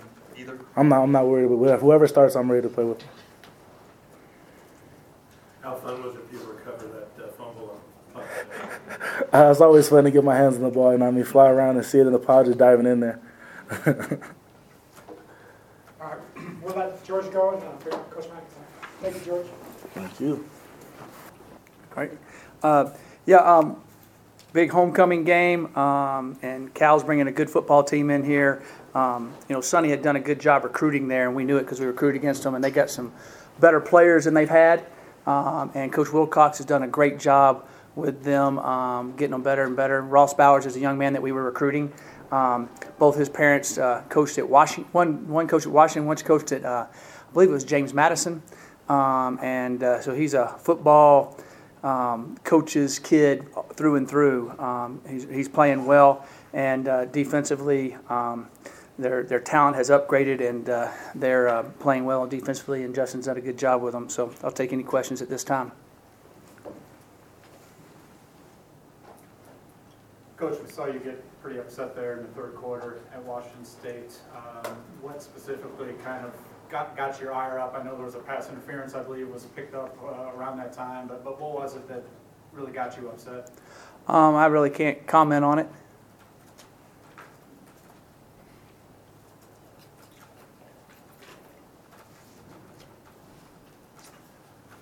either? 0.55 0.65
I'm 0.77 0.89
not, 0.89 1.03
I'm 1.03 1.13
not 1.13 1.27
worried 1.27 1.45
about 1.45 1.57
whoever, 1.57 1.81
whoever 1.81 2.09
starts. 2.09 2.35
I'm 2.37 2.51
ready 2.51 2.67
to 2.69 2.73
play 2.73 2.85
with. 2.85 3.03
How 5.63 5.75
fun 5.75 6.03
was 6.03 6.15
it 6.15 6.27
for 6.29 6.35
you 6.35 6.41
to 6.41 6.47
recover 6.47 6.87
that 6.89 7.25
uh, 7.25 7.29
fumble 7.33 7.81
on? 8.15 8.23
Uh, 9.33 9.49
it's 9.53 9.61
always 9.61 9.89
fun 9.89 10.03
to 10.03 10.11
get 10.11 10.25
my 10.25 10.35
hands 10.35 10.57
on 10.57 10.63
the 10.63 10.71
ball 10.71 10.91
and 10.91 11.05
I 11.05 11.11
mean, 11.13 11.23
fly 11.23 11.49
around 11.49 11.77
and 11.77 11.87
see 11.87 11.99
it 12.01 12.07
in 12.07 12.13
the 12.13 12.19
pod, 12.19 12.47
just 12.47 12.59
diving 12.59 12.87
in 12.87 12.99
there. 12.99 13.21
All 16.01 16.09
right, 16.09 16.19
we'll 16.63 16.75
let 16.75 17.05
George 17.05 17.31
go 17.31 17.51
and 17.55 17.63
uh, 17.63 17.71
bring 17.79 17.97
Coach 18.11 18.25
MacIntyre. 18.25 18.89
Thank 19.01 19.15
you, 19.15 19.21
George. 19.21 19.47
Thank 19.95 20.19
you. 20.21 20.45
All 21.97 22.03
right. 22.03 22.13
Uh, 22.63 22.91
Yeah, 23.27 23.37
um, 23.37 23.81
big 24.53 24.71
homecoming 24.73 25.23
game, 25.23 25.77
um, 25.77 26.37
and 26.43 26.75
Cal's 26.75 27.05
bringing 27.05 27.29
a 27.29 27.33
good 27.33 27.49
football 27.49 27.85
team 27.85 28.11
in 28.11 28.25
here. 28.25 28.65
Um, 28.95 29.33
You 29.49 29.55
know, 29.55 29.61
Sonny 29.61 29.91
had 29.91 30.03
done 30.03 30.17
a 30.17 30.21
good 30.21 30.41
job 30.41 30.65
recruiting 30.65 31.09
there, 31.09 31.27
and 31.27 31.37
we 31.37 31.45
knew 31.45 31.57
it 31.57 31.63
because 31.63 31.81
we 31.81 31.87
recruited 31.87 32.21
against 32.21 32.43
them, 32.43 32.55
and 32.55 32.65
they 32.65 32.71
got 32.71 32.91
some 32.91 33.13
better 33.59 33.81
players 33.81 34.25
than 34.25 34.35
they've 34.35 34.49
had. 34.49 34.85
Um, 35.27 35.71
And 35.75 35.93
Coach 35.93 36.13
Wilcox 36.13 36.59
has 36.59 36.67
done 36.67 36.83
a 36.83 36.89
great 36.89 37.19
job 37.19 37.67
with 37.95 38.23
them, 38.23 38.59
um, 38.59 39.13
getting 39.17 39.33
them 39.33 39.43
better 39.43 39.65
and 39.65 39.77
better. 39.77 40.01
Ross 40.01 40.35
Bowers 40.35 40.67
is 40.67 40.77
a 40.77 40.81
young 40.81 40.99
man 40.99 41.13
that 41.13 41.23
we 41.23 41.33
were 41.33 41.45
recruiting. 41.45 41.93
Um, 42.33 42.69
Both 42.99 43.17
his 43.17 43.29
parents 43.29 43.79
uh, 43.79 44.03
coached 44.09 44.39
at 44.39 44.49
Washington, 44.49 44.91
one, 44.93 45.29
one 45.29 45.49
coached 45.49 45.67
at 45.67 45.73
Washington, 45.73 46.07
one 46.07 46.17
coached 46.17 46.53
at, 46.53 46.65
uh, 46.65 46.87
I 46.91 47.33
believe 47.33 47.51
it 47.51 47.53
was 47.53 47.65
James 47.65 47.93
Madison. 47.93 48.43
Um, 48.89 49.39
And 49.43 49.83
uh, 49.83 50.01
so 50.01 50.15
he's 50.15 50.35
a 50.35 50.57
football 50.59 51.37
um, 51.83 52.37
coach's 52.45 52.99
kid 52.99 53.47
through 53.75 53.97
and 53.97 54.09
through. 54.09 54.53
He's, 55.09 55.25
he's 55.25 55.49
playing 55.49 55.87
well, 55.87 56.25
and 56.53 56.87
uh, 56.89 57.05
defensively, 57.07 57.97
their 59.01 59.23
their 59.23 59.41
talent 59.41 59.77
has 59.77 59.91
upgraded, 59.91 60.47
and 60.47 60.69
uh, 60.69 60.89
they're 61.15 61.49
uh, 61.49 61.63
playing 61.79 62.05
well 62.05 62.27
defensively. 62.27 62.85
And 62.85 62.95
Justin's 62.95 63.27
done 63.27 63.37
a 63.37 63.41
good 63.41 63.59
job 63.59 63.83
with 63.83 63.93
them. 63.93 64.09
So 64.09 64.33
I'll 64.43 64.53
take 64.53 64.73
any 64.73 64.83
questions 64.83 65.23
at 65.23 65.29
this 65.29 65.45
time. 65.45 65.73
Coach, 70.37 70.59
we 70.63 70.71
saw 70.71 70.87
you 70.87 70.99
get 71.01 71.23
pretty 71.43 71.59
upset 71.59 71.95
there 71.95 72.17
in 72.17 72.23
the 72.23 72.29
third 72.31 72.55
quarter 72.55 73.01
at 73.13 73.23
Washington 73.25 73.65
State. 73.65 74.19
Um, 74.35 74.77
What 75.03 75.23
specifically 75.23 75.93
kind 76.03 76.25
of 76.25 76.33
got, 76.71 76.97
got 76.97 77.21
your 77.21 77.35
ire 77.35 77.59
up? 77.59 77.75
I 77.79 77.83
know 77.83 77.95
there 77.95 78.05
was 78.05 78.15
a 78.15 78.21
pass 78.21 78.49
interference, 78.49 78.95
I 78.95 79.03
believe, 79.03 79.29
was 79.29 79.45
picked 79.45 79.75
up 79.75 79.97
uh, 80.03 80.37
around 80.37 80.57
that 80.59 80.73
time, 80.73 81.09
but, 81.09 81.25
but 81.25 81.41
what 81.41 81.55
was 81.55 81.77
it 81.77 81.87
that 81.89 82.03
really 82.53 82.73
got 82.73 82.97
you 82.97 83.09
upset? 83.09 83.51
Um, 84.09 84.35
I 84.35 84.47
really 84.47 84.71
can't 84.71 85.07
comment 85.07 85.45
on 85.45 85.59
it. 85.59 85.69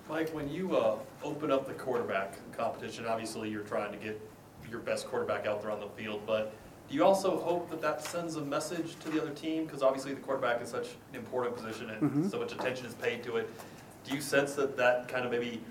Mike, 0.09 0.33
when 0.33 0.49
you 0.49 0.75
uh, 0.75 0.97
open 1.23 1.51
up 1.51 1.67
the 1.67 1.73
quarterback 1.73 2.33
competition, 2.57 3.05
obviously 3.05 3.47
you're 3.47 3.61
trying 3.61 3.91
to 3.91 3.97
get 3.99 4.19
your 4.69 4.79
best 4.79 5.07
quarterback 5.07 5.45
out 5.45 5.61
there 5.61 5.69
on 5.69 5.79
the 5.79 5.87
field, 5.89 6.21
but 6.25 6.51
do 6.89 6.95
you 6.95 7.03
also 7.03 7.39
hope 7.39 7.69
that 7.69 7.79
that 7.81 8.03
sends 8.03 8.35
a 8.35 8.41
message 8.41 8.97
to 9.01 9.09
the 9.09 9.21
other 9.21 9.29
team? 9.29 9.65
Because 9.65 9.83
obviously 9.83 10.15
the 10.15 10.19
quarterback 10.21 10.63
is 10.63 10.69
such 10.69 10.87
an 11.11 11.15
important 11.15 11.55
position 11.55 11.91
and 11.91 12.29
so 12.29 12.39
much 12.39 12.51
attention 12.53 12.87
is 12.87 12.95
paid 12.95 13.23
to 13.23 13.37
it. 13.37 13.47
Do 14.03 14.15
you 14.15 14.21
sense 14.21 14.55
that 14.55 14.75
that 14.77 15.07
kind 15.07 15.25
of 15.25 15.31
maybe 15.31 15.61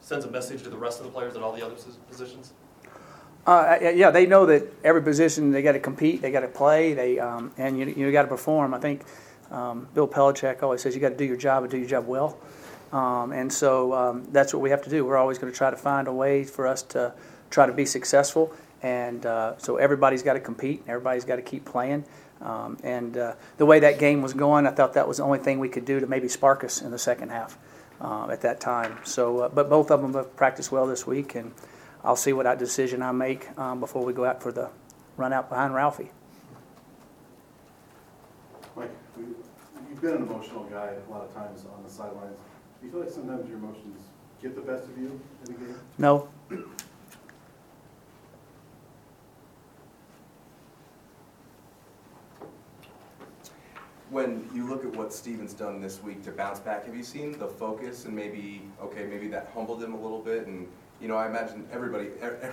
sends 0.00 0.24
a 0.24 0.30
message 0.30 0.62
to 0.62 0.70
the 0.70 0.78
rest 0.78 1.00
of 1.00 1.06
the 1.06 1.10
players 1.10 1.34
at 1.34 1.42
all 1.42 1.52
the 1.52 1.66
other 1.66 1.74
positions? 2.08 2.52
Uh, 3.44 3.76
yeah, 3.80 4.12
they 4.12 4.26
know 4.26 4.46
that 4.46 4.72
every 4.84 5.02
position 5.02 5.50
they 5.50 5.62
got 5.62 5.72
to 5.72 5.80
compete, 5.80 6.22
they 6.22 6.30
got 6.30 6.40
to 6.40 6.48
play, 6.48 6.94
they 6.94 7.18
um, 7.18 7.50
and 7.56 7.78
you 7.78 7.86
you 7.86 8.12
got 8.12 8.22
to 8.22 8.28
perform. 8.28 8.74
I 8.74 8.78
think 8.78 9.02
um, 9.50 9.88
Bill 9.94 10.06
Belichick 10.06 10.62
always 10.62 10.82
says 10.82 10.94
you 10.94 11.00
got 11.00 11.08
to 11.08 11.16
do 11.16 11.24
your 11.24 11.38
job 11.38 11.64
and 11.64 11.70
do 11.70 11.78
your 11.78 11.88
job 11.88 12.06
well, 12.06 12.38
um, 12.92 13.32
and 13.32 13.52
so 13.52 13.92
um, 13.92 14.28
that's 14.32 14.52
what 14.52 14.60
we 14.60 14.70
have 14.70 14.82
to 14.82 14.90
do. 14.90 15.04
We're 15.04 15.16
always 15.16 15.38
going 15.38 15.52
to 15.52 15.56
try 15.56 15.70
to 15.70 15.76
find 15.76 16.08
a 16.08 16.12
way 16.12 16.44
for 16.44 16.66
us 16.66 16.82
to 16.82 17.12
try 17.50 17.66
to 17.66 17.72
be 17.72 17.86
successful, 17.86 18.52
and 18.82 19.24
uh, 19.26 19.58
so 19.58 19.76
everybody's 19.76 20.22
got 20.22 20.34
to 20.34 20.40
compete, 20.40 20.82
everybody's 20.86 21.24
got 21.24 21.36
to 21.36 21.42
keep 21.42 21.64
playing. 21.64 22.04
Um, 22.40 22.78
and 22.82 23.16
uh, 23.16 23.34
the 23.58 23.66
way 23.66 23.80
that 23.80 23.98
game 23.98 24.22
was 24.22 24.32
going, 24.32 24.66
I 24.66 24.70
thought 24.70 24.94
that 24.94 25.06
was 25.06 25.18
the 25.18 25.24
only 25.24 25.40
thing 25.40 25.58
we 25.58 25.68
could 25.68 25.84
do 25.84 26.00
to 26.00 26.06
maybe 26.06 26.28
spark 26.28 26.64
us 26.64 26.80
in 26.80 26.90
the 26.90 26.98
second 26.98 27.28
half 27.30 27.58
uh, 28.00 28.28
at 28.30 28.40
that 28.40 28.60
time. 28.60 28.98
So, 29.04 29.40
uh, 29.40 29.48
but 29.50 29.68
both 29.68 29.90
of 29.90 30.00
them 30.00 30.14
have 30.14 30.34
practiced 30.36 30.72
well 30.72 30.86
this 30.86 31.06
week, 31.06 31.34
and 31.34 31.52
I'll 32.02 32.16
see 32.16 32.32
what 32.32 32.44
that 32.44 32.58
decision 32.58 33.02
I 33.02 33.12
make 33.12 33.56
um, 33.58 33.78
before 33.78 34.04
we 34.04 34.12
go 34.12 34.24
out 34.24 34.42
for 34.42 34.52
the 34.52 34.70
run 35.16 35.32
out 35.34 35.50
behind 35.50 35.74
Ralphie. 35.74 36.10
Mike, 38.74 38.90
you've 39.18 40.00
been 40.00 40.14
an 40.14 40.22
emotional 40.22 40.64
guy 40.64 40.94
a 41.06 41.10
lot 41.10 41.22
of 41.22 41.34
times 41.34 41.66
on 41.76 41.82
the 41.84 41.90
sidelines. 41.90 42.38
Do 42.80 42.86
you 42.86 42.92
feel 42.92 43.00
like 43.00 43.10
sometimes 43.10 43.46
your 43.48 43.58
emotions 43.58 44.00
get 44.42 44.54
the 44.54 44.62
best 44.62 44.84
of 44.84 44.96
you 44.96 45.20
in 45.46 45.54
a 45.54 45.58
game? 45.58 45.74
No, 45.98 46.28
When 54.10 54.50
you 54.52 54.68
look 54.68 54.84
at 54.84 54.96
what 54.96 55.12
Steven's 55.12 55.54
done 55.54 55.80
this 55.80 56.02
week 56.02 56.24
to 56.24 56.32
bounce 56.32 56.58
back, 56.58 56.84
have 56.86 56.96
you 56.96 57.04
seen 57.04 57.38
the 57.38 57.46
focus 57.46 58.06
and 58.06 58.16
maybe, 58.16 58.62
okay, 58.82 59.06
maybe 59.06 59.28
that 59.28 59.52
humbled 59.54 59.80
him 59.80 59.94
a 59.94 60.00
little 60.00 60.18
bit? 60.18 60.48
And, 60.48 60.66
you 61.00 61.06
know, 61.06 61.16
I 61.16 61.28
imagine 61.28 61.64
everybody, 61.70 62.08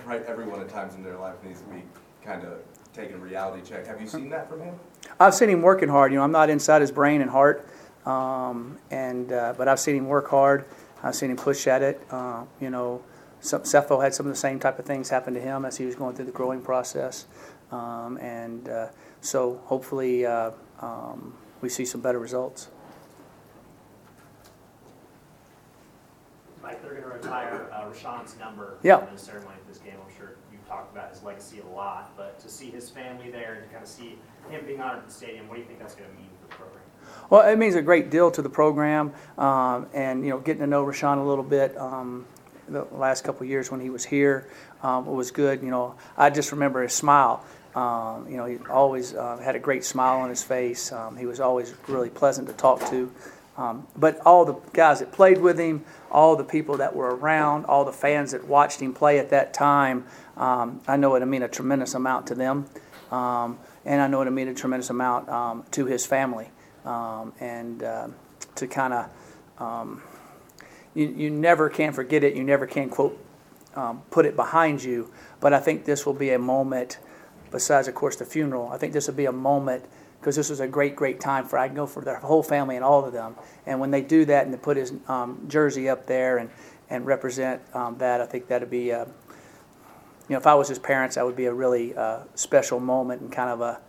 right, 0.06 0.22
everyone 0.26 0.60
at 0.60 0.68
times 0.68 0.94
in 0.94 1.02
their 1.02 1.16
life 1.16 1.34
needs 1.42 1.60
to 1.62 1.66
be 1.66 1.82
kind 2.22 2.44
of 2.44 2.58
taking 2.94 3.16
a 3.16 3.18
reality 3.18 3.68
check. 3.68 3.88
Have 3.88 4.00
you 4.00 4.06
seen 4.06 4.28
that 4.30 4.48
from 4.48 4.60
him? 4.60 4.78
I've 5.18 5.34
seen 5.34 5.50
him 5.50 5.60
working 5.60 5.88
hard. 5.88 6.12
You 6.12 6.18
know, 6.18 6.24
I'm 6.24 6.30
not 6.30 6.48
inside 6.48 6.80
his 6.80 6.92
brain 6.92 7.22
and 7.22 7.30
heart, 7.30 7.68
um, 8.06 8.78
and 8.90 9.32
uh, 9.32 9.54
but 9.56 9.68
I've 9.68 9.80
seen 9.80 9.96
him 9.96 10.06
work 10.06 10.28
hard. 10.28 10.64
I've 11.02 11.14
seen 11.14 11.30
him 11.30 11.36
push 11.36 11.66
at 11.66 11.82
it. 11.82 12.00
Uh, 12.10 12.44
you 12.60 12.70
know, 12.70 13.02
some, 13.40 13.62
Sefo 13.62 14.02
had 14.02 14.14
some 14.14 14.26
of 14.26 14.32
the 14.32 14.38
same 14.38 14.58
type 14.58 14.78
of 14.78 14.84
things 14.84 15.08
happen 15.10 15.34
to 15.34 15.40
him 15.40 15.64
as 15.64 15.76
he 15.76 15.84
was 15.86 15.94
going 15.94 16.14
through 16.16 16.24
the 16.26 16.32
growing 16.32 16.60
process, 16.60 17.26
um, 17.70 18.18
and 18.18 18.68
uh, 18.68 18.88
so 19.20 19.60
hopefully 19.66 20.26
uh, 20.26 20.50
um, 20.80 21.34
we 21.60 21.68
see 21.68 21.84
some 21.84 22.00
better 22.00 22.18
results. 22.18 22.68
Mike, 26.62 26.82
they're 26.82 26.90
going 26.92 27.02
to 27.04 27.08
retire 27.08 27.66
uh, 27.72 27.84
Rashaan's 27.84 28.38
number 28.38 28.76
Yeah. 28.82 29.06
in 29.06 29.14
the 29.14 29.18
ceremony 29.18 29.54
of 29.60 29.66
this 29.68 29.78
game. 29.78 29.94
I'm 30.04 30.14
sure 30.16 30.36
you've 30.52 30.66
talked 30.68 30.92
about 30.94 31.10
his 31.10 31.22
legacy 31.22 31.60
a 31.60 31.74
lot, 31.74 32.12
but 32.16 32.38
to 32.40 32.48
see 32.48 32.70
his 32.70 32.90
family 32.90 33.30
there 33.30 33.54
and 33.54 33.62
to 33.64 33.68
kind 33.70 33.82
of 33.82 33.88
see 33.88 34.18
him 34.50 34.66
being 34.66 34.80
honored 34.80 34.98
at 34.98 35.06
the 35.06 35.12
stadium, 35.12 35.48
what 35.48 35.54
do 35.54 35.60
you 35.62 35.66
think 35.66 35.78
that's 35.78 35.94
going 35.94 36.10
to 36.10 36.16
mean 36.16 36.26
for 36.26 36.32
the 36.32 36.37
program? 36.37 36.37
Well, 37.30 37.48
it 37.48 37.56
means 37.56 37.74
a 37.74 37.82
great 37.82 38.10
deal 38.10 38.30
to 38.30 38.42
the 38.42 38.50
program, 38.50 39.12
um, 39.36 39.86
and 39.92 40.24
you 40.24 40.30
know, 40.30 40.38
getting 40.38 40.60
to 40.60 40.66
know 40.66 40.84
Rashaan 40.84 41.18
a 41.18 41.22
little 41.22 41.44
bit. 41.44 41.76
Um, 41.76 42.26
the 42.68 42.86
last 42.92 43.24
couple 43.24 43.46
years 43.46 43.70
when 43.70 43.80
he 43.80 43.90
was 43.90 44.04
here, 44.04 44.46
um, 44.82 45.06
was 45.06 45.30
good. 45.30 45.62
You 45.62 45.70
know, 45.70 45.94
I 46.16 46.30
just 46.30 46.52
remember 46.52 46.82
his 46.82 46.92
smile. 46.92 47.44
Um, 47.74 48.28
you 48.28 48.36
know, 48.36 48.46
he 48.46 48.58
always 48.70 49.14
uh, 49.14 49.38
had 49.38 49.56
a 49.56 49.58
great 49.58 49.84
smile 49.84 50.20
on 50.20 50.30
his 50.30 50.42
face. 50.42 50.90
Um, 50.92 51.16
he 51.16 51.26
was 51.26 51.40
always 51.40 51.74
really 51.86 52.10
pleasant 52.10 52.48
to 52.48 52.54
talk 52.54 52.80
to. 52.90 53.12
Um, 53.56 53.86
but 53.96 54.20
all 54.24 54.44
the 54.44 54.54
guys 54.72 55.00
that 55.00 55.12
played 55.12 55.38
with 55.38 55.58
him, 55.58 55.84
all 56.10 56.36
the 56.36 56.44
people 56.44 56.76
that 56.78 56.94
were 56.94 57.14
around, 57.14 57.66
all 57.66 57.84
the 57.84 57.92
fans 57.92 58.32
that 58.32 58.46
watched 58.46 58.80
him 58.80 58.94
play 58.94 59.18
at 59.18 59.30
that 59.30 59.52
time, 59.52 60.04
I 60.36 60.96
know 60.96 61.16
it 61.16 61.26
meant 61.26 61.42
a 61.44 61.48
tremendous 61.48 61.94
amount 61.94 62.28
to 62.28 62.34
them. 62.36 62.66
And 63.10 64.00
I 64.02 64.06
know 64.06 64.22
it 64.22 64.30
meant 64.30 64.50
a 64.50 64.54
tremendous 64.54 64.90
amount 64.90 65.72
to 65.72 65.86
his 65.86 66.06
family. 66.06 66.50
Um, 66.88 67.34
and 67.38 67.82
uh, 67.82 68.08
to 68.54 68.66
kind 68.66 68.94
of, 68.94 69.10
um, 69.58 70.02
you, 70.94 71.08
you 71.08 71.30
never 71.30 71.68
can 71.68 71.92
forget 71.92 72.24
it. 72.24 72.34
You 72.34 72.42
never 72.42 72.66
can, 72.66 72.88
quote, 72.88 73.22
um, 73.76 74.02
put 74.10 74.24
it 74.24 74.36
behind 74.36 74.82
you. 74.82 75.12
But 75.38 75.52
I 75.52 75.60
think 75.60 75.84
this 75.84 76.06
will 76.06 76.14
be 76.14 76.30
a 76.30 76.38
moment, 76.38 76.98
besides, 77.50 77.88
of 77.88 77.94
course, 77.94 78.16
the 78.16 78.24
funeral, 78.24 78.70
I 78.72 78.78
think 78.78 78.94
this 78.94 79.06
will 79.06 79.14
be 79.14 79.26
a 79.26 79.32
moment 79.32 79.84
because 80.18 80.34
this 80.34 80.48
was 80.48 80.60
a 80.60 80.66
great, 80.66 80.96
great 80.96 81.20
time 81.20 81.44
for 81.44 81.58
I 81.58 81.66
can 81.68 81.76
go 81.76 81.86
for 81.86 82.02
their 82.02 82.16
whole 82.16 82.42
family 82.42 82.76
and 82.76 82.84
all 82.84 83.04
of 83.04 83.12
them. 83.12 83.36
And 83.66 83.80
when 83.80 83.90
they 83.90 84.00
do 84.00 84.24
that 84.24 84.46
and 84.46 84.54
they 84.54 84.58
put 84.58 84.78
his 84.78 84.94
um, 85.08 85.44
jersey 85.46 85.90
up 85.90 86.06
there 86.06 86.38
and, 86.38 86.50
and 86.88 87.04
represent 87.06 87.60
um, 87.74 87.98
that, 87.98 88.22
I 88.22 88.26
think 88.26 88.48
that'd 88.48 88.70
be, 88.70 88.92
uh, 88.92 89.04
you 89.04 90.34
know, 90.34 90.38
if 90.38 90.46
I 90.46 90.54
was 90.54 90.68
his 90.68 90.78
parents, 90.78 91.16
that 91.16 91.24
would 91.26 91.36
be 91.36 91.46
a 91.46 91.52
really 91.52 91.94
uh, 91.94 92.20
special 92.34 92.80
moment 92.80 93.20
and 93.20 93.30
kind 93.30 93.50
of 93.50 93.60
a, 93.60 93.80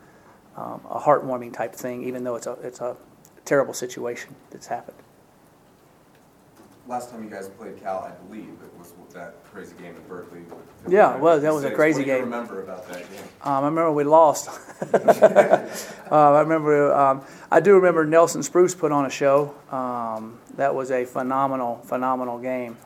um, 0.57 0.81
a 0.89 0.99
heartwarming 0.99 1.53
type 1.53 1.73
thing, 1.73 2.03
even 2.03 2.23
though 2.23 2.35
it's 2.35 2.47
a, 2.47 2.53
it's 2.63 2.81
a 2.81 2.95
terrible 3.45 3.73
situation 3.73 4.35
that's 4.51 4.67
happened. 4.67 4.97
Last 6.87 7.11
time 7.11 7.23
you 7.23 7.29
guys 7.29 7.47
played 7.49 7.79
Cal, 7.81 7.99
I 7.99 8.11
believe, 8.25 8.47
it 8.63 8.77
was 8.77 8.93
that 9.13 9.35
crazy 9.51 9.75
game 9.77 9.95
in 9.95 10.01
Berkeley. 10.07 10.41
Yeah, 10.87 11.15
it 11.15 11.19
was. 11.19 11.41
That 11.41 11.53
was 11.53 11.63
a 11.63 11.71
crazy 11.71 11.99
What 12.01 12.05
do 12.05 12.11
you 12.11 12.17
game. 12.17 12.25
remember 12.25 12.61
about 12.63 12.87
that 12.87 12.99
game? 13.11 13.23
Um, 13.43 13.63
I 13.63 13.67
remember 13.67 13.91
we 13.91 14.03
lost. 14.03 14.49
uh, 14.93 15.67
I 16.11 16.39
remember. 16.39 16.93
Um, 16.93 17.23
I 17.51 17.59
do 17.59 17.75
remember 17.75 18.05
Nelson 18.05 18.43
Spruce 18.43 18.75
put 18.75 18.91
on 18.91 19.05
a 19.05 19.09
show. 19.09 19.53
Um, 19.71 20.39
that 20.55 20.73
was 20.73 20.91
a 20.91 21.05
phenomenal, 21.05 21.77
phenomenal 21.83 22.39
game, 22.39 22.77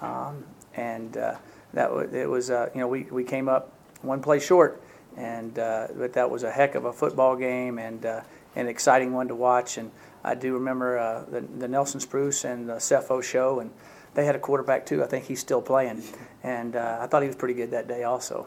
um, 0.00 0.44
and 0.74 1.16
uh, 1.16 1.36
that 1.74 1.92
was, 1.92 2.12
it 2.12 2.28
was. 2.28 2.50
Uh, 2.50 2.70
you 2.74 2.80
know, 2.80 2.88
we, 2.88 3.04
we 3.04 3.24
came 3.24 3.48
up 3.48 3.72
one 4.02 4.20
play 4.22 4.38
short, 4.40 4.82
and 5.16 5.58
uh, 5.58 5.88
but 5.96 6.12
that 6.12 6.30
was 6.30 6.42
a 6.42 6.50
heck 6.50 6.74
of 6.74 6.84
a 6.84 6.92
football 6.92 7.36
game 7.36 7.78
and 7.78 8.04
uh, 8.04 8.20
an 8.56 8.68
exciting 8.68 9.12
one 9.12 9.28
to 9.28 9.34
watch. 9.34 9.78
And 9.78 9.90
I 10.24 10.34
do 10.34 10.54
remember 10.54 10.98
uh, 10.98 11.24
the, 11.24 11.40
the 11.40 11.68
Nelson 11.68 12.00
Spruce 12.00 12.44
and 12.44 12.68
the 12.68 12.74
Sefo 12.74 13.22
show, 13.22 13.60
and 13.60 13.70
they 14.14 14.24
had 14.24 14.34
a 14.34 14.38
quarterback 14.38 14.86
too. 14.86 15.02
I 15.02 15.06
think 15.06 15.24
he's 15.24 15.40
still 15.40 15.62
playing, 15.62 16.02
and 16.42 16.76
uh, 16.76 16.98
I 17.00 17.06
thought 17.06 17.22
he 17.22 17.28
was 17.28 17.36
pretty 17.36 17.54
good 17.54 17.70
that 17.70 17.88
day 17.88 18.04
also. 18.04 18.46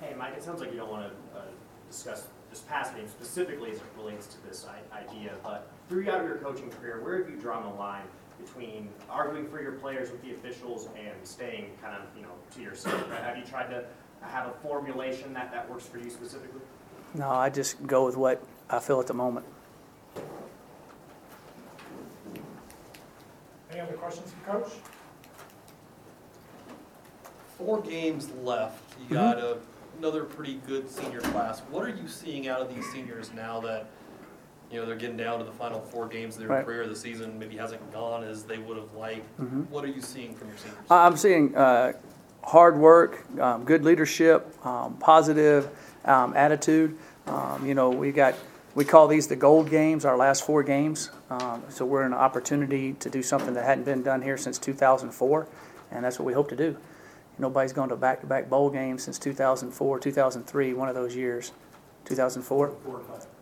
Hey, 0.00 0.14
Mike, 0.18 0.34
it 0.36 0.42
sounds 0.42 0.60
like 0.60 0.70
you 0.70 0.78
don't 0.78 0.90
want 0.90 1.10
to 1.10 1.38
uh, 1.38 1.42
discuss 1.88 2.28
this 2.50 2.60
past 2.60 2.94
game 2.94 3.08
specifically 3.08 3.70
as 3.72 3.78
it 3.78 3.82
relates 3.96 4.26
to 4.28 4.46
this 4.46 4.66
idea, 4.92 5.32
but 5.42 5.68
throughout 5.88 6.24
your 6.24 6.36
coaching 6.36 6.70
career, 6.70 7.02
where 7.02 7.18
have 7.18 7.28
you 7.28 7.36
drawn 7.36 7.64
the 7.64 7.76
line 7.76 8.04
between 8.38 8.88
arguing 9.08 9.48
for 9.48 9.62
your 9.62 9.72
players 9.72 10.10
with 10.10 10.22
the 10.22 10.32
officials 10.32 10.88
and 10.96 11.14
staying 11.22 11.70
kind 11.82 11.96
of, 11.96 12.02
you 12.16 12.22
know, 12.22 12.32
to 12.54 12.62
yourself? 12.62 13.10
Right? 13.10 13.22
Have 13.22 13.36
you 13.36 13.44
tried 13.44 13.68
to 13.70 13.84
have 14.22 14.46
a 14.46 14.52
formulation 14.62 15.32
that, 15.34 15.52
that 15.52 15.68
works 15.70 15.86
for 15.86 15.98
you 15.98 16.10
specifically? 16.10 16.60
No, 17.14 17.30
I 17.30 17.50
just 17.50 17.86
go 17.86 18.06
with 18.06 18.16
what 18.16 18.42
I 18.68 18.80
feel 18.80 19.00
at 19.00 19.06
the 19.06 19.14
moment. 19.14 19.46
Any 23.70 23.80
other 23.80 23.94
questions 23.94 24.32
for 24.32 24.52
Coach? 24.52 24.72
Four 27.58 27.82
games 27.82 28.30
left. 28.42 28.82
You 28.98 29.04
mm-hmm. 29.04 29.14
got 29.14 29.38
a, 29.38 29.58
another 29.98 30.24
pretty 30.24 30.60
good 30.66 30.90
senior 30.90 31.20
class. 31.20 31.60
What 31.70 31.84
are 31.84 31.88
you 31.88 32.08
seeing 32.08 32.48
out 32.48 32.60
of 32.60 32.74
these 32.74 32.90
seniors 32.92 33.32
now 33.32 33.60
that, 33.60 33.86
you 34.74 34.80
know, 34.80 34.86
they're 34.86 34.96
getting 34.96 35.16
down 35.16 35.38
to 35.38 35.44
the 35.44 35.52
final 35.52 35.80
four 35.80 36.08
games 36.08 36.34
of 36.34 36.40
their 36.40 36.48
Right. 36.48 36.64
career? 36.64 36.86
The 36.88 36.96
season 36.96 37.38
maybe 37.38 37.56
hasn't 37.56 37.92
gone 37.92 38.24
as 38.24 38.42
they 38.42 38.58
would 38.58 38.76
have 38.76 38.92
liked. 38.94 39.24
What 39.70 39.84
are 39.84 39.88
you 39.88 40.02
seeing 40.02 40.34
from 40.34 40.48
your 40.48 40.56
seniors? 40.58 40.78
I- 40.90 41.06
I'm 41.06 41.16
seeing 41.16 41.54
uh, 41.56 41.92
hard 42.42 42.76
work, 42.76 43.24
um, 43.40 43.64
good 43.64 43.84
leadership, 43.84 44.52
um, 44.66 44.96
positive 44.96 45.68
um, 46.04 46.34
attitude. 46.36 46.98
Um, 47.28 47.64
you 47.64 47.74
know, 47.74 47.88
we 47.88 48.10
got 48.10 48.34
we 48.74 48.84
call 48.84 49.06
these 49.06 49.28
the 49.28 49.36
gold 49.36 49.70
games, 49.70 50.04
our 50.04 50.16
last 50.16 50.44
four 50.44 50.64
games. 50.64 51.10
Um, 51.30 51.62
so 51.68 51.86
we're 51.86 52.04
in 52.04 52.12
an 52.12 52.18
opportunity 52.18 52.94
to 52.94 53.08
do 53.08 53.22
something 53.22 53.54
that 53.54 53.64
hadn't 53.64 53.84
been 53.84 54.02
done 54.02 54.20
here 54.22 54.36
since 54.36 54.58
2004, 54.58 55.46
and 55.92 56.04
that's 56.04 56.18
what 56.18 56.26
we 56.26 56.32
hope 56.32 56.48
to 56.48 56.56
do. 56.56 56.76
Nobody's 57.38 57.72
gone 57.72 57.88
to 57.90 57.96
back-to-back 57.96 58.50
bowl 58.50 58.70
games 58.70 59.04
since 59.04 59.18
2004, 59.20 60.00
2003, 60.00 60.74
one 60.74 60.88
of 60.88 60.96
those 60.96 61.14
years. 61.14 61.52
2004. 62.04 62.72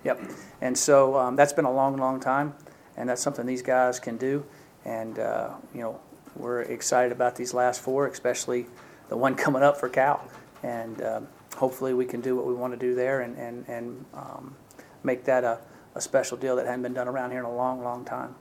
Yep. 0.04 0.20
And 0.60 0.76
so 0.76 1.16
um, 1.16 1.36
that's 1.36 1.52
been 1.52 1.64
a 1.64 1.72
long, 1.72 1.96
long 1.96 2.20
time, 2.20 2.54
and 2.96 3.08
that's 3.08 3.22
something 3.22 3.46
these 3.46 3.62
guys 3.62 4.00
can 4.00 4.16
do. 4.16 4.44
And 4.84 5.18
uh, 5.18 5.54
you 5.74 5.80
know, 5.80 6.00
we're 6.36 6.62
excited 6.62 7.12
about 7.12 7.36
these 7.36 7.54
last 7.54 7.80
four, 7.80 8.06
especially 8.06 8.66
the 9.08 9.16
one 9.16 9.34
coming 9.44 9.62
up 9.62 9.78
for 9.78 9.88
Cal. 9.88 10.26
And 10.62 11.02
um, 11.02 11.28
hopefully, 11.56 11.94
we 11.94 12.04
can 12.04 12.20
do 12.20 12.36
what 12.36 12.46
we 12.46 12.54
want 12.54 12.72
to 12.72 12.78
do 12.78 12.94
there 12.94 13.20
and 13.20 13.36
and 13.36 13.68
and 13.68 14.04
um, 14.14 14.56
make 15.02 15.24
that 15.24 15.44
a, 15.44 15.58
a 15.94 16.00
special 16.00 16.36
deal 16.36 16.56
that 16.56 16.66
hadn't 16.66 16.82
been 16.82 16.94
done 16.94 17.08
around 17.08 17.30
here 17.30 17.40
in 17.40 17.44
a 17.44 17.54
long, 17.54 17.82
long 17.82 18.04
time. 18.04 18.34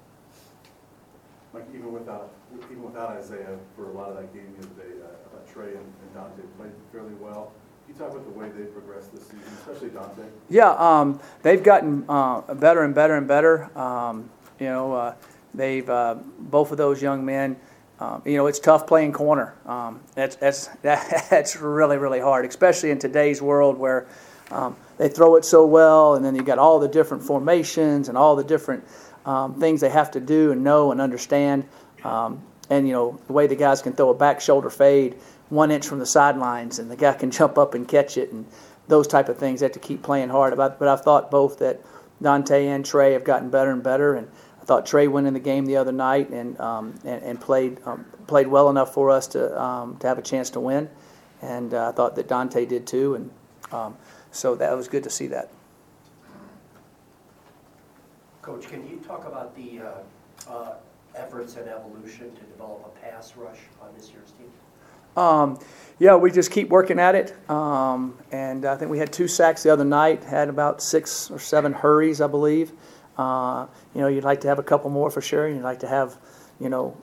Like 1.54 1.66
even 1.75 1.92
without, 1.92 2.32
even 2.72 2.84
without 2.84 3.10
Isaiah 3.10 3.58
for 3.75 3.90
a 3.90 3.92
lot 3.92 4.10
of 4.10 4.16
that 4.16 4.34
game 4.34 4.54
the 4.58 4.66
other 4.66 4.75
day, 4.75 5.01
uh, 5.04 5.08
I 5.08 5.36
thought 5.36 5.54
Trey 5.54 5.72
and 5.72 5.80
and 5.80 6.13
Dante 6.13 6.44
played 6.58 6.72
fairly 6.92 7.13
well. 7.20 7.51
You 7.88 7.94
talk 7.96 8.12
about 8.12 8.24
the 8.24 8.40
way 8.40 8.50
they've 8.50 8.74
progressed 8.74 9.14
this 9.14 9.24
season, 9.24 9.42
especially 9.60 9.90
Dante? 9.90 10.24
Yeah, 10.50 10.72
um, 10.72 11.20
they've 11.42 11.62
gotten 11.62 12.06
uh, 12.08 12.54
better 12.56 12.84
and 12.84 12.96
better 12.96 13.16
and 13.16 13.28
better. 13.28 13.78
Um, 13.78 14.30
you 14.60 14.68
know, 14.68 14.94
uh, 14.94 15.16
they've 15.54 15.90
uh, 15.90 16.16
both 16.40 16.72
of 16.72 16.78
those 16.78 17.02
young 17.02 17.26
men. 17.26 17.58
Um, 18.00 18.22
you 18.26 18.38
know, 18.38 18.48
it's 18.48 18.60
tough 18.60 18.88
playing 18.88 19.14
corner. 19.14 19.56
Um, 19.66 20.00
that's 20.16 20.36
that's 20.38 20.68
that's 20.82 21.58
really 21.58 21.98
really 21.98 22.20
hard, 22.20 22.46
especially 22.46 22.92
in 22.92 23.00
today's 23.00 23.42
world 23.42 23.78
where 23.78 24.08
um, 24.52 24.76
they 24.98 25.10
throw 25.10 25.36
it 25.36 25.46
so 25.46 25.66
well, 25.66 26.16
and 26.16 26.24
then 26.24 26.36
you 26.36 26.44
got 26.44 26.60
all 26.60 26.80
the 26.80 26.88
different 26.88 27.24
formations 27.24 28.10
and 28.10 28.18
all 28.18 28.36
the 28.36 28.44
different 28.44 28.84
um, 29.26 29.60
things 29.60 29.82
they 29.82 29.90
have 29.90 30.12
to 30.12 30.20
do 30.20 30.52
and 30.52 30.64
know 30.64 30.92
and 30.92 31.02
understand. 31.02 31.66
And 32.72 32.88
you 32.88 32.94
know, 32.94 33.20
the 33.28 33.34
way 33.34 33.48
the 33.48 33.56
guys 33.56 33.82
can 33.82 33.92
throw 33.92 34.10
a 34.10 34.14
back 34.14 34.40
shoulder 34.40 34.70
fade 34.70 35.18
one 35.51 35.70
inch 35.70 35.86
from 35.86 36.00
the 36.00 36.05
sidelines, 36.05 36.79
and 36.79 36.89
the 36.89 36.96
guy 36.96 37.13
can 37.13 37.29
jump 37.29 37.58
up 37.58 37.75
and 37.75 37.88
catch 37.88 38.17
it, 38.17 38.31
and 38.31 38.46
those 38.88 39.05
type 39.05 39.29
of 39.29 39.38
things. 39.38 39.60
They 39.60 39.65
have 39.65 39.74
to 39.74 39.79
keep 39.79 40.01
playing 40.01 40.29
hard. 40.29 40.55
But, 40.58 40.81
I've 40.81 41.01
thought 41.01 41.29
both 41.29 41.60
that 41.60 41.81
Dante 42.22 42.67
and 42.67 42.86
Trey 42.86 43.13
have 43.13 43.24
gotten 43.24 43.50
better 43.50 43.72
and 43.72 43.84
better, 43.84 44.15
and 44.15 44.27
I 44.62 44.65
thought 44.65 44.86
Trey 44.86 45.08
went 45.08 45.27
in 45.27 45.34
the 45.34 45.39
game 45.39 45.65
the 45.65 45.77
other 45.77 45.91
night 45.91 46.29
and 46.29 46.60
um, 46.60 46.96
and, 47.03 47.22
and 47.24 47.41
played 47.41 47.79
um, 47.86 48.05
played 48.27 48.48
well 48.48 48.70
enough 48.70 48.93
for 48.93 49.12
us 49.12 49.27
to 49.27 49.62
um, 49.62 49.98
to 49.98 50.08
have 50.08 50.17
a 50.17 50.22
chance 50.22 50.50
to 50.51 50.60
win, 50.60 50.89
and 51.41 51.74
uh, 51.74 51.89
I 51.89 51.91
thought 51.91 52.15
that 52.15 52.27
Dante 52.27 52.65
did 52.65 52.88
too, 52.88 53.15
and 53.15 53.31
um, 53.72 53.98
so 54.31 54.55
that 54.55 54.75
was 54.75 54.88
good 54.88 55.03
to 55.03 55.10
see 55.10 55.27
that. 55.27 55.50
Coach, 58.41 58.67
can 58.67 58.88
you 58.88 58.98
talk 59.05 59.27
about 59.27 59.55
the 59.55 59.81
uh, 59.81 60.51
uh, 60.51 60.74
efforts 61.15 61.58
and 61.58 61.67
evolution 61.67 62.34
to 62.34 62.41
develop 62.43 62.86
a 62.86 63.00
pass 63.05 63.36
rush 63.36 63.60
on 63.81 63.89
this 63.96 64.10
year's 64.10 64.31
team? 64.31 64.50
Um, 65.15 65.60
yeah, 66.00 66.15
we 66.15 66.32
just 66.32 66.51
keep 66.51 66.70
working 66.70 67.00
at 67.00 67.15
it. 67.15 67.36
Um, 67.50 68.18
and 68.32 68.65
I 68.65 68.75
think 68.75 68.89
we 68.89 68.98
had 68.98 69.13
two 69.13 69.27
sacks 69.27 69.63
the 69.63 69.72
other 69.72 69.86
night, 69.86 70.24
had 70.24 70.50
about 70.50 70.82
six 70.82 71.30
or 71.30 71.39
seven 71.39 71.74
hurries, 71.74 72.22
I 72.22 72.27
believe. 72.27 72.72
Uh, 73.18 73.68
you 73.94 74.01
know, 74.01 74.08
you'd 74.08 74.24
like 74.24 74.41
to 74.41 74.48
have 74.48 74.58
a 74.58 74.63
couple 74.63 74.89
more 74.89 75.12
for 75.12 75.22
sure. 75.22 75.46
and 75.46 75.56
You'd 75.58 75.63
like 75.63 75.80
to 75.82 75.88
have, 75.88 76.18
you 76.60 76.70
know, 76.70 76.98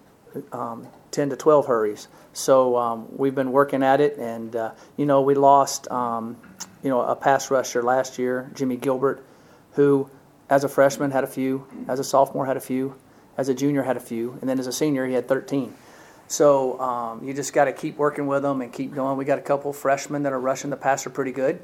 um, 0.52 0.88
10 1.10 1.30
to 1.30 1.36
12 1.36 1.66
hurries. 1.66 2.08
So 2.32 2.76
um, 2.76 3.06
we've 3.16 3.34
been 3.34 3.52
working 3.52 3.82
at 3.82 4.00
it, 4.00 4.16
and 4.18 4.54
uh, 4.54 4.72
you 4.96 5.06
know 5.06 5.22
we 5.22 5.34
lost 5.34 5.90
um, 5.90 6.36
you 6.82 6.90
know 6.90 7.00
a 7.00 7.16
pass 7.16 7.50
rusher 7.50 7.82
last 7.82 8.18
year, 8.18 8.50
Jimmy 8.54 8.76
Gilbert, 8.76 9.24
who 9.72 10.08
as 10.48 10.64
a 10.64 10.68
freshman 10.68 11.10
had 11.10 11.24
a 11.24 11.26
few, 11.26 11.66
as 11.88 11.98
a 11.98 12.04
sophomore 12.04 12.46
had 12.46 12.56
a 12.56 12.60
few, 12.60 12.94
as 13.36 13.48
a 13.48 13.54
junior 13.54 13.82
had 13.82 13.96
a 13.96 14.00
few, 14.00 14.38
and 14.40 14.48
then 14.48 14.58
as 14.58 14.66
a 14.66 14.72
senior 14.72 15.06
he 15.06 15.14
had 15.14 15.26
13. 15.26 15.74
So 16.28 16.78
um, 16.78 17.25
you 17.25 17.32
just 17.32 17.54
got 17.54 17.64
to 17.64 17.73
keep 17.73 17.97
working 17.97 18.26
with 18.26 18.42
them 18.42 18.61
and 18.61 18.70
keep 18.70 18.94
going. 18.94 19.16
We 19.16 19.25
got 19.25 19.38
a 19.38 19.42
couple 19.42 19.73
freshmen 19.73 20.23
that 20.25 20.32
are 20.32 20.40
rushing 20.40 20.68
the 20.68 20.76
passer 20.76 21.08
pretty 21.08 21.32
good, 21.32 21.61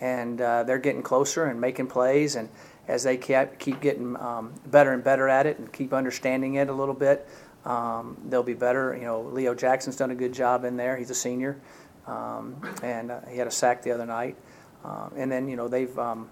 and 0.00 0.40
uh, 0.40 0.62
they're 0.62 0.78
getting 0.78 1.02
closer 1.02 1.46
and 1.46 1.60
making 1.60 1.88
plays. 1.88 2.36
And 2.36 2.48
as 2.86 3.02
they 3.02 3.16
keep 3.16 3.58
keep 3.58 3.80
getting 3.80 4.16
um, 4.16 4.54
better 4.66 4.92
and 4.92 5.02
better 5.02 5.28
at 5.28 5.46
it 5.46 5.58
and 5.58 5.72
keep 5.72 5.92
understanding 5.92 6.54
it 6.54 6.68
a 6.68 6.72
little 6.72 6.94
bit, 6.94 7.28
um, 7.64 8.16
they'll 8.28 8.44
be 8.44 8.54
better. 8.54 8.96
You 8.96 9.02
know, 9.02 9.20
Leo 9.22 9.52
Jackson's 9.52 9.96
done 9.96 10.12
a 10.12 10.14
good 10.14 10.32
job 10.32 10.64
in 10.64 10.76
there. 10.76 10.96
He's 10.96 11.10
a 11.10 11.14
senior, 11.14 11.60
um, 12.06 12.56
and 12.84 13.10
uh, 13.10 13.20
he 13.28 13.36
had 13.36 13.48
a 13.48 13.52
sack 13.52 13.82
the 13.82 13.90
other 13.90 14.06
night. 14.06 14.36
Um, 14.84 15.12
and 15.16 15.32
then 15.32 15.48
you 15.48 15.56
know 15.56 15.66
they've 15.66 15.98
um, 15.98 16.28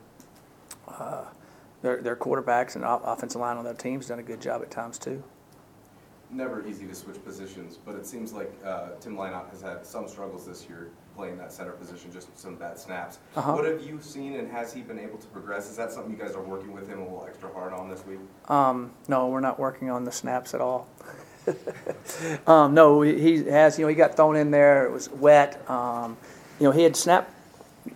uh, 0.87 1.25
their 1.83 2.01
their 2.01 2.17
quarterbacks 2.17 2.77
and 2.77 2.85
offensive 2.85 3.41
line 3.41 3.57
on 3.57 3.65
their 3.65 3.75
teams 3.75 4.07
done 4.07 4.21
a 4.21 4.23
good 4.23 4.41
job 4.41 4.63
at 4.63 4.71
times 4.71 4.99
too. 4.99 5.25
Never 6.33 6.67
easy 6.67 6.87
to 6.87 6.95
switch 6.95 7.23
positions, 7.23 7.79
but 7.85 7.95
it 7.95 8.07
seems 8.07 8.33
like 8.33 8.51
uh, 8.65 8.91
Tim 9.01 9.17
Lynott 9.17 9.51
has 9.51 9.61
had 9.61 9.85
some 9.85 10.09
struggles 10.09 10.47
this 10.47 10.67
year 10.67 10.91
playing 11.15 11.37
that 11.37 11.53
center 11.53 11.73
position, 11.73 12.11
just 12.11 12.37
some 12.39 12.57
bad 12.57 12.79
snaps. 12.79 13.19
Uh-huh. 13.37 13.53
What 13.53 13.67
have 13.67 13.83
you 13.83 14.01
seen, 14.01 14.37
and 14.37 14.51
has 14.51 14.73
he 14.73 14.81
been 14.81 14.99
able 14.99 15.19
to 15.19 15.27
progress? 15.27 15.69
Is 15.69 15.77
that 15.77 15.93
something 15.93 16.11
you 16.11 16.19
guys 16.19 16.35
are 16.35 16.43
working 16.43 16.73
with 16.73 16.89
him 16.89 17.01
a 17.01 17.03
little 17.03 17.27
extra 17.29 17.53
hard 17.53 17.75
on 17.75 17.91
this 17.91 18.07
week? 18.07 18.19
Um, 18.49 18.93
no, 19.09 19.29
we're 19.29 19.41
not 19.41 19.59
working 19.59 19.91
on 19.91 20.05
the 20.05 20.13
snaps 20.13 20.55
at 20.55 20.63
all. 20.63 20.89
um, 22.47 22.73
no, 22.73 23.03
he 23.03 23.45
has. 23.45 23.79
You 23.79 23.85
know, 23.85 23.89
he 23.91 23.95
got 23.95 24.17
thrown 24.17 24.37
in 24.37 24.51
there. 24.51 24.87
It 24.87 24.93
was 24.93 25.11
wet. 25.11 25.69
Um, 25.69 26.17
you 26.59 26.65
know, 26.65 26.73
he 26.73 26.83
had 26.83 26.97
snapped. 26.97 27.31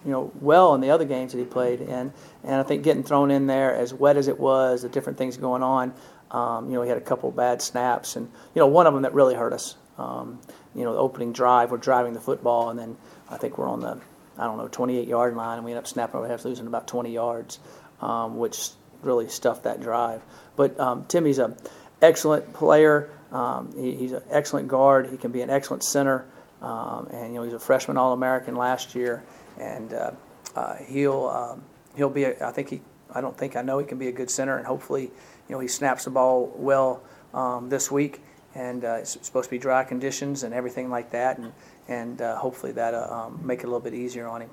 You 0.04 0.10
know, 0.10 0.32
well 0.40 0.74
in 0.74 0.80
the 0.80 0.90
other 0.90 1.04
games 1.04 1.32
that 1.32 1.38
he 1.38 1.44
played 1.44 1.80
in, 1.80 2.12
and 2.42 2.54
I 2.54 2.64
think 2.64 2.82
getting 2.82 3.04
thrown 3.04 3.30
in 3.30 3.46
there 3.46 3.72
as 3.72 3.94
wet 3.94 4.16
as 4.16 4.26
it 4.26 4.38
was, 4.38 4.82
the 4.82 4.88
different 4.88 5.16
things 5.16 5.36
going 5.36 5.62
on. 5.62 5.94
Um, 6.30 6.68
you 6.68 6.74
know, 6.74 6.82
he 6.82 6.88
had 6.88 6.98
a 6.98 7.02
couple 7.02 7.28
of 7.28 7.36
bad 7.36 7.62
snaps, 7.62 8.16
and 8.16 8.30
you 8.54 8.60
know, 8.60 8.66
one 8.66 8.86
of 8.86 8.94
them 8.94 9.02
that 9.02 9.14
really 9.14 9.34
hurt 9.34 9.52
us. 9.52 9.76
Um, 9.98 10.40
you 10.74 10.84
know, 10.84 10.92
the 10.92 10.98
opening 10.98 11.32
drive, 11.32 11.70
we're 11.70 11.78
driving 11.78 12.12
the 12.12 12.20
football, 12.20 12.70
and 12.70 12.78
then 12.78 12.96
I 13.30 13.38
think 13.38 13.56
we're 13.56 13.68
on 13.68 13.80
the, 13.80 13.98
I 14.36 14.44
don't 14.44 14.58
know, 14.58 14.68
28 14.68 15.08
yard 15.08 15.34
line, 15.36 15.56
and 15.58 15.64
we 15.64 15.72
end 15.72 15.78
up 15.78 15.86
snapping 15.86 16.16
over 16.16 16.28
half, 16.28 16.44
losing 16.44 16.66
about 16.66 16.86
20 16.86 17.12
yards, 17.12 17.58
um, 18.00 18.36
which 18.36 18.70
really 19.02 19.28
stuffed 19.28 19.64
that 19.64 19.80
drive. 19.80 20.20
But 20.54 20.78
um, 20.78 21.04
Timmy's 21.06 21.38
a 21.38 21.56
excellent 22.02 22.52
player. 22.52 23.10
Um, 23.32 23.72
he, 23.76 23.94
he's 23.94 24.12
an 24.12 24.22
excellent 24.30 24.68
guard. 24.68 25.08
He 25.10 25.16
can 25.16 25.32
be 25.32 25.40
an 25.40 25.50
excellent 25.50 25.82
center, 25.82 26.26
um, 26.60 27.08
and 27.10 27.32
you 27.32 27.38
know, 27.38 27.44
he's 27.44 27.54
a 27.54 27.58
freshman 27.58 27.96
All 27.96 28.12
American 28.12 28.56
last 28.56 28.94
year, 28.94 29.22
and 29.58 29.92
uh, 29.94 30.10
uh, 30.54 30.76
he'll 30.86 31.62
he'll 31.96 32.10
be. 32.10 32.24
A, 32.24 32.46
I 32.46 32.52
think 32.52 32.68
he. 32.68 32.80
I 33.12 33.20
don't 33.20 33.36
think 33.36 33.56
I 33.56 33.62
know 33.62 33.78
he 33.78 33.86
can 33.86 33.98
be 33.98 34.08
a 34.08 34.12
good 34.12 34.30
center, 34.30 34.58
and 34.58 34.66
hopefully, 34.66 35.10
you 35.48 35.54
know, 35.54 35.60
he 35.60 35.68
snaps 35.68 36.04
the 36.04 36.10
ball 36.10 36.52
well 36.56 37.02
um, 37.34 37.68
this 37.68 37.90
week. 37.90 38.20
And 38.54 38.86
uh, 38.86 39.00
it's 39.00 39.18
supposed 39.20 39.48
to 39.48 39.50
be 39.50 39.58
dry 39.58 39.84
conditions 39.84 40.42
and 40.42 40.54
everything 40.54 40.88
like 40.88 41.10
that, 41.10 41.36
and 41.36 41.52
and 41.88 42.22
uh, 42.22 42.38
hopefully 42.38 42.72
that'll 42.72 43.04
um, 43.12 43.38
make 43.44 43.58
it 43.58 43.64
a 43.64 43.66
little 43.66 43.80
bit 43.80 43.92
easier 43.92 44.26
on 44.26 44.40
him. 44.40 44.48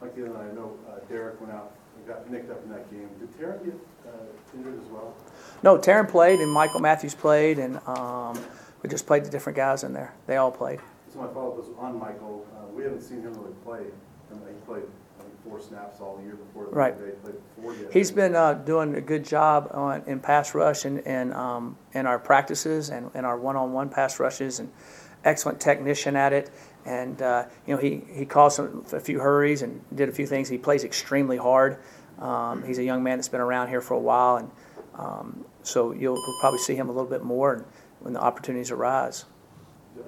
Like 0.00 0.16
the 0.16 0.24
other 0.24 0.38
night, 0.38 0.52
I 0.52 0.54
know 0.54 0.78
uh, 0.88 1.00
Derek 1.06 1.38
went 1.38 1.52
out, 1.52 1.72
and 1.98 2.06
got 2.06 2.30
nicked 2.30 2.50
up 2.50 2.64
in 2.64 2.70
that 2.70 2.90
game. 2.90 3.10
Did 3.20 3.30
Taryn 3.38 3.62
get 3.62 3.74
uh, 4.06 4.56
injured 4.56 4.80
as 4.82 4.90
well? 4.90 5.14
No, 5.62 5.76
Taryn 5.76 6.08
played, 6.08 6.40
and 6.40 6.50
Michael 6.50 6.80
Matthews 6.80 7.14
played, 7.14 7.58
and 7.58 7.78
um, 7.86 8.42
we 8.82 8.88
just 8.88 9.06
played 9.06 9.26
the 9.26 9.30
different 9.30 9.56
guys 9.56 9.84
in 9.84 9.92
there. 9.92 10.14
They 10.26 10.36
all 10.38 10.50
played. 10.50 10.80
So 11.12 11.18
my 11.18 11.28
follow-up 11.28 11.58
was 11.58 11.68
on 11.78 11.98
Michael. 11.98 12.46
Uh, 12.56 12.68
We 12.74 12.84
haven't 12.84 13.02
seen 13.02 13.20
him 13.20 13.34
really 13.34 13.54
play. 13.66 13.84
And 14.30 14.40
He 14.48 14.54
played, 14.64 14.84
four 15.44 15.60
snaps 15.60 16.00
all 16.00 16.20
year 16.24 16.36
before. 16.36 16.66
the 16.66 16.70
Right. 16.70 16.96
They 16.96 17.10
played 17.12 17.34
four. 17.60 17.74
He's 17.92 18.10
been 18.10 18.34
uh, 18.34 18.54
doing 18.54 18.94
a 18.94 19.00
good 19.00 19.24
job 19.24 19.70
on, 19.72 20.02
in 20.06 20.20
pass 20.20 20.54
rush 20.54 20.84
and, 20.84 21.06
and 21.06 21.32
um, 21.34 21.76
in 21.92 22.06
our 22.06 22.18
practices 22.18 22.90
and 22.90 23.10
in 23.14 23.24
our 23.24 23.38
one-on-one 23.38 23.88
pass 23.88 24.20
rushes, 24.20 24.58
and 24.60 24.70
excellent 25.24 25.60
technician 25.60 26.16
at 26.16 26.32
it. 26.32 26.50
And 26.84 27.20
uh, 27.22 27.46
you 27.66 27.74
know, 27.74 27.80
he 27.80 28.02
he 28.12 28.26
caused 28.26 28.56
some, 28.56 28.84
a 28.92 29.00
few 29.00 29.20
hurries 29.20 29.62
and 29.62 29.80
did 29.94 30.08
a 30.08 30.12
few 30.12 30.26
things. 30.26 30.48
He 30.48 30.58
plays 30.58 30.84
extremely 30.84 31.36
hard. 31.36 31.78
Um, 32.18 32.64
he's 32.64 32.78
a 32.78 32.84
young 32.84 33.02
man 33.02 33.18
that's 33.18 33.28
been 33.28 33.40
around 33.40 33.68
here 33.68 33.80
for 33.80 33.94
a 33.94 34.00
while, 34.00 34.36
and 34.36 34.50
um, 34.94 35.44
so 35.62 35.92
you'll 35.92 36.14
we'll 36.14 36.40
probably 36.40 36.58
see 36.58 36.74
him 36.74 36.88
a 36.88 36.92
little 36.92 37.08
bit 37.08 37.22
more 37.22 37.64
when 38.00 38.12
the 38.14 38.20
opportunities 38.20 38.70
arise. 38.70 39.24
Uh, 39.98 40.02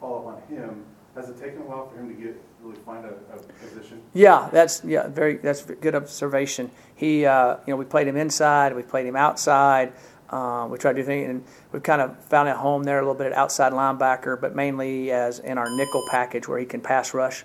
Follow-up 0.00 0.42
on 0.50 0.56
him. 0.56 0.84
Has 1.14 1.28
it 1.28 1.38
taken 1.38 1.62
a 1.62 1.64
while 1.64 1.88
for 1.88 1.98
him 1.98 2.08
to 2.08 2.14
get, 2.14 2.40
really 2.62 2.78
find 2.80 3.04
a, 3.04 3.14
a 3.34 3.38
position? 3.66 4.02
Yeah, 4.14 4.48
that's 4.52 4.84
yeah, 4.84 5.08
very 5.08 5.36
that's 5.36 5.68
a 5.68 5.74
good 5.74 5.94
observation. 5.94 6.70
He, 6.96 7.24
uh, 7.24 7.56
you 7.66 7.72
know, 7.72 7.76
we 7.76 7.84
played 7.84 8.06
him 8.06 8.16
inside, 8.16 8.74
we 8.74 8.82
played 8.82 9.06
him 9.06 9.16
outside. 9.16 9.92
Um, 10.30 10.70
we 10.70 10.78
tried 10.78 10.92
to 10.92 11.02
do 11.02 11.04
things, 11.04 11.28
and 11.28 11.44
we've 11.72 11.82
kind 11.82 12.00
of 12.00 12.16
found 12.24 12.48
a 12.48 12.56
home 12.56 12.84
there 12.84 12.98
a 12.98 13.02
little 13.02 13.16
bit 13.16 13.26
at 13.26 13.32
outside 13.32 13.72
linebacker, 13.72 14.40
but 14.40 14.54
mainly 14.54 15.10
as 15.10 15.40
in 15.40 15.58
our 15.58 15.68
nickel 15.76 16.04
package 16.08 16.46
where 16.46 16.58
he 16.58 16.66
can 16.66 16.80
pass 16.80 17.12
rush. 17.12 17.44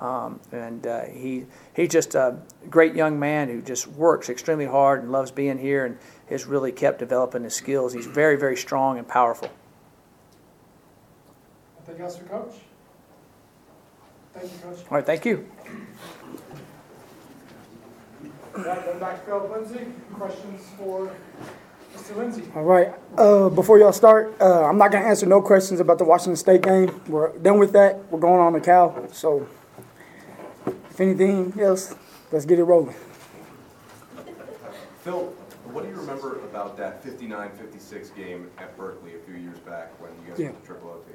Um, 0.00 0.40
and 0.52 0.86
uh, 0.86 1.04
he 1.04 1.46
he's 1.74 1.88
just 1.88 2.14
a 2.14 2.38
great 2.68 2.94
young 2.94 3.18
man 3.18 3.48
who 3.48 3.62
just 3.62 3.86
works 3.86 4.28
extremely 4.28 4.66
hard 4.66 5.02
and 5.02 5.10
loves 5.10 5.30
being 5.30 5.58
here, 5.58 5.86
and 5.86 5.98
has 6.28 6.44
really 6.44 6.72
kept 6.72 6.98
developing 6.98 7.44
his 7.44 7.54
skills. 7.54 7.94
He's 7.94 8.06
very 8.06 8.36
very 8.36 8.56
strong 8.56 8.98
and 8.98 9.08
powerful. 9.08 9.48
Anything 11.86 12.04
else 12.04 12.18
for 12.18 12.24
Coach? 12.24 12.56
Thank 14.36 14.52
you, 14.52 14.58
Coach. 14.58 14.78
All 14.90 14.96
right, 14.98 15.06
thank 15.06 15.24
you. 15.24 15.46
Back, 18.54 19.00
back 19.00 19.20
to 19.20 19.26
Phillip 19.26 19.50
Lindsay. 19.50 19.86
Questions 20.14 20.62
for 20.78 21.10
Mr. 21.94 22.16
Lindsay? 22.16 22.42
All 22.54 22.62
right. 22.64 22.94
Uh, 23.16 23.48
before 23.50 23.78
y'all 23.78 23.92
start, 23.92 24.34
uh, 24.40 24.64
I'm 24.64 24.78
not 24.78 24.92
gonna 24.92 25.04
answer 25.06 25.26
no 25.26 25.42
questions 25.42 25.80
about 25.80 25.98
the 25.98 26.04
Washington 26.04 26.36
State 26.36 26.62
game. 26.62 27.00
We're 27.06 27.36
done 27.38 27.58
with 27.58 27.72
that. 27.72 28.10
We're 28.10 28.20
going 28.20 28.40
on 28.40 28.52
to 28.54 28.60
Cal. 28.60 29.08
So, 29.12 29.46
if 30.90 31.00
anything 31.00 31.52
else, 31.60 31.94
let's 32.32 32.44
get 32.46 32.58
it 32.58 32.64
rolling. 32.64 32.94
Phil, 35.00 35.32
what 35.72 35.84
do 35.84 35.90
you 35.90 35.96
remember 35.96 36.36
about 36.40 36.76
that 36.78 37.04
59-56 37.04 38.14
game 38.16 38.50
at 38.58 38.76
Berkeley 38.76 39.14
a 39.16 39.18
few 39.18 39.34
years 39.36 39.58
back 39.60 39.92
when 40.00 40.10
you 40.22 40.30
guys 40.30 40.38
Yeah. 40.38 40.46
went 40.46 40.60
to 40.62 40.66
Triple 40.66 40.90
OT? 40.90 41.12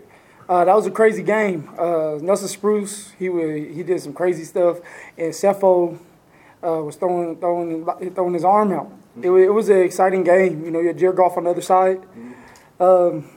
Uh, 0.52 0.66
that 0.66 0.76
was 0.76 0.86
a 0.86 0.92
crazy 0.92 1.24
game. 1.24 1.70
Uh, 1.80 2.18
Nelson 2.22 2.50
Spruce, 2.50 3.14
he 3.18 3.30
wa 3.30 3.40
he 3.40 3.84
did 3.84 4.02
some 4.02 4.12
crazy 4.12 4.44
stuff, 4.44 4.80
and 5.18 5.32
Sefo 5.32 5.98
uh, 6.62 6.84
was 6.84 6.98
throwing 6.98 7.38
throwing 7.38 7.86
throwing 8.14 8.34
his 8.34 8.44
arm 8.44 8.74
out. 8.74 8.92
It, 9.22 9.30
wa- 9.30 9.38
it 9.38 9.54
was 9.54 9.70
an 9.70 9.80
exciting 9.80 10.26
game. 10.26 10.66
You 10.66 10.72
know, 10.72 10.82
you 10.82 10.88
had 10.88 10.98
Jared 10.98 11.16
Goff 11.16 11.38
on 11.38 11.46
the 11.46 11.52
other 11.52 11.62
side. 11.62 12.02
Um, 12.82 13.30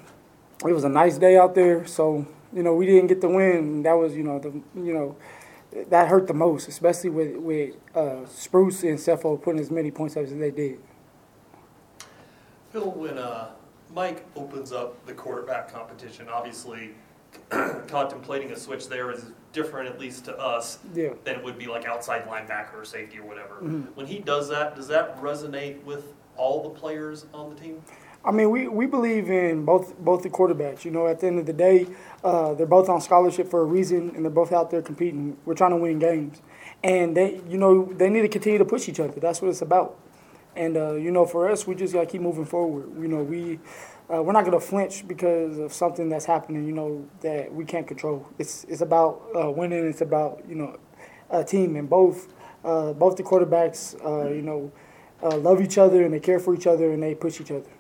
it 0.67 0.73
was 0.73 0.83
a 0.83 0.89
nice 0.89 1.17
day 1.17 1.37
out 1.37 1.55
there, 1.55 1.87
so 1.87 2.27
you 2.53 2.65
know 2.65 2.75
we 2.75 2.85
didn't 2.85 3.07
get 3.07 3.21
the 3.21 3.29
win. 3.29 3.85
That 3.85 3.93
was 3.93 4.17
you 4.17 4.25
know 4.25 4.41
the 4.41 4.51
you 4.75 4.93
know 4.93 5.15
that 5.91 6.09
hurt 6.09 6.27
the 6.27 6.35
most, 6.35 6.67
especially 6.67 7.11
with 7.11 7.37
with 7.37 7.77
uh, 7.95 8.27
Spruce 8.27 8.83
and 8.83 8.99
Sefo 8.99 9.41
putting 9.41 9.61
as 9.61 9.71
many 9.71 9.93
points 9.93 10.17
up 10.17 10.25
as 10.25 10.35
they 10.35 10.51
did. 10.51 10.81
Phil, 12.73 12.91
when 12.91 13.19
uh, 13.19 13.51
Mike 13.95 14.27
opens 14.35 14.73
up 14.73 15.07
the 15.07 15.13
quarterback 15.13 15.73
competition, 15.73 16.27
obviously 16.29 16.91
contemplating 17.89 18.51
a 18.53 18.57
switch 18.57 18.89
there 18.89 19.11
is 19.11 19.25
different, 19.53 19.89
at 19.89 20.01
least 20.01 20.25
to 20.27 20.37
us, 20.39 20.79
Yeah. 20.95 21.11
than 21.25 21.37
it 21.37 21.45
would 21.45 21.59
be 21.59 21.67
like 21.67 21.85
outside 21.87 22.27
linebacker 22.27 22.75
or 22.81 22.85
safety 22.85 23.19
or 23.19 23.25
whatever. 23.27 23.57
Mhm. 23.63 23.87
When 23.95 24.07
he 24.07 24.19
does 24.19 24.49
that, 24.49 24.75
does 24.77 24.89
that 24.89 25.21
resonate 25.23 25.83
with 25.85 26.13
all 26.37 26.63
the 26.65 26.71
players 26.71 27.27
on 27.33 27.51
the 27.55 27.57
team? 27.61 27.83
I 28.25 28.31
mean, 28.33 28.51
we, 28.51 28.69
we 28.69 28.87
believe 28.87 29.31
in 29.31 29.65
both 29.67 29.99
both 29.99 30.23
the 30.23 30.31
quarterbacks. 30.31 30.85
You 30.85 30.91
know, 30.91 31.07
at 31.07 31.21
the 31.21 31.27
end 31.27 31.39
of 31.39 31.45
the 31.47 31.53
day, 31.53 31.87
uh, 32.25 32.55
they're 32.55 32.67
both 32.67 32.89
on 32.89 33.01
scholarship 33.03 33.49
for 33.51 33.61
a 33.61 33.65
reason, 33.65 34.13
and 34.17 34.25
they're 34.25 34.31
both 34.33 34.51
out 34.51 34.71
there 34.71 34.81
competing. 34.81 35.37
We're 35.45 35.55
trying 35.55 35.73
to 35.73 35.77
win 35.77 35.99
games, 35.99 36.41
and 36.83 37.15
they, 37.15 37.41
you 37.49 37.59
know, 37.59 37.85
they 37.93 38.09
need 38.09 38.23
to 38.23 38.29
continue 38.29 38.59
to 38.59 38.65
push 38.65 38.89
each 38.89 38.99
other. 38.99 39.21
That's 39.21 39.43
what 39.43 39.49
it's 39.51 39.61
about. 39.63 39.99
And 40.57 40.77
uh, 40.77 40.95
you 40.95 41.11
know, 41.11 41.27
for 41.27 41.51
us, 41.51 41.67
we 41.67 41.75
just 41.75 41.93
gotta 41.93 42.07
keep 42.07 42.23
moving 42.23 42.47
forward. 42.47 42.89
You 42.99 43.09
know, 43.09 43.23
we 43.23 43.61
uh, 44.13 44.23
we're 44.23 44.33
not 44.33 44.45
gonna 44.45 44.61
flinch 44.61 45.07
because 45.07 45.59
of 45.59 45.73
something 45.73 46.09
that's 46.09 46.27
happening. 46.27 46.67
You 46.67 46.73
know, 46.73 47.09
that 47.21 47.53
we 47.53 47.65
can't 47.65 47.87
control. 47.87 48.27
It's 48.39 48.65
it's 48.65 48.81
about 48.81 49.23
uh, 49.35 49.51
winning. 49.51 49.87
It's 49.87 50.03
about 50.03 50.43
you 50.49 50.55
know, 50.55 50.79
a 51.31 51.45
team, 51.45 51.77
and 51.77 51.89
both 51.89 52.29
uh, 52.65 52.93
both 52.95 53.17
the 53.17 53.23
quarterbacks, 53.23 53.95
uh, 54.05 54.31
you 54.31 54.43
know, 54.43 54.73
uh, 55.23 55.37
love 55.37 55.61
each 55.61 55.79
other 55.79 56.05
and 56.05 56.15
they 56.15 56.21
care 56.21 56.41
for 56.41 56.55
each 56.55 56.67
other 56.67 56.93
and 56.93 57.03
they 57.03 57.15
push 57.15 57.41
each 57.41 57.51
other. 57.51 57.71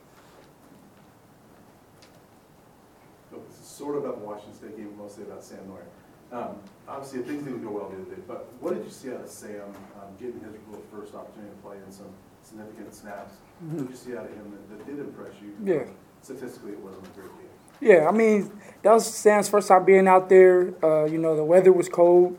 Is 3.32 3.66
sort 3.66 3.96
of 3.96 4.04
about 4.04 4.20
the 4.20 4.26
Washington 4.26 4.54
State 4.54 4.76
game, 4.76 4.96
mostly 4.98 5.24
about 5.24 5.42
Sam 5.42 5.58
Noyer. 5.68 6.36
Um, 6.36 6.56
obviously, 6.88 7.22
things 7.22 7.44
didn't 7.44 7.62
go 7.62 7.70
well 7.70 7.88
the 7.88 7.96
other 7.96 8.16
day, 8.16 8.22
but 8.26 8.48
what 8.60 8.74
did 8.74 8.84
you 8.84 8.90
see 8.90 9.10
out 9.10 9.20
of 9.20 9.28
Sam 9.28 9.62
um, 9.96 10.14
getting 10.18 10.40
his 10.40 10.54
real 10.68 10.82
first 10.90 11.14
opportunity 11.14 11.50
to 11.54 11.62
play 11.62 11.76
in 11.84 11.92
some 11.92 12.12
significant 12.42 12.94
snaps? 12.94 13.34
What 13.60 13.78
did 13.78 13.90
you 13.90 13.96
see 13.96 14.16
out 14.16 14.24
of 14.24 14.30
him 14.30 14.52
that, 14.52 14.78
that 14.78 14.86
did 14.86 14.98
impress 14.98 15.32
you? 15.40 15.54
Yeah. 15.64 15.84
Statistically, 16.24 16.72
it 16.72 16.80
wasn't 16.80 17.06
a 17.06 17.10
great 17.10 17.30
game. 17.36 17.48
Yeah, 17.80 18.08
I 18.08 18.12
mean, 18.12 18.50
that 18.82 18.92
was 18.92 19.06
Sam's 19.06 19.48
first 19.48 19.68
time 19.68 19.84
being 19.84 20.08
out 20.08 20.28
there. 20.28 20.74
Uh, 20.82 21.04
you 21.04 21.18
know, 21.18 21.36
the 21.36 21.44
weather 21.44 21.72
was 21.72 21.88
cold. 21.88 22.38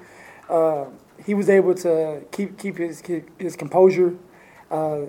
Uh, 0.49 0.85
he 1.25 1.33
was 1.33 1.49
able 1.49 1.73
to 1.75 2.21
keep 2.31 2.57
keep 2.57 2.77
his 2.77 3.01
his 3.37 3.55
composure, 3.55 4.15
uh, 4.71 5.01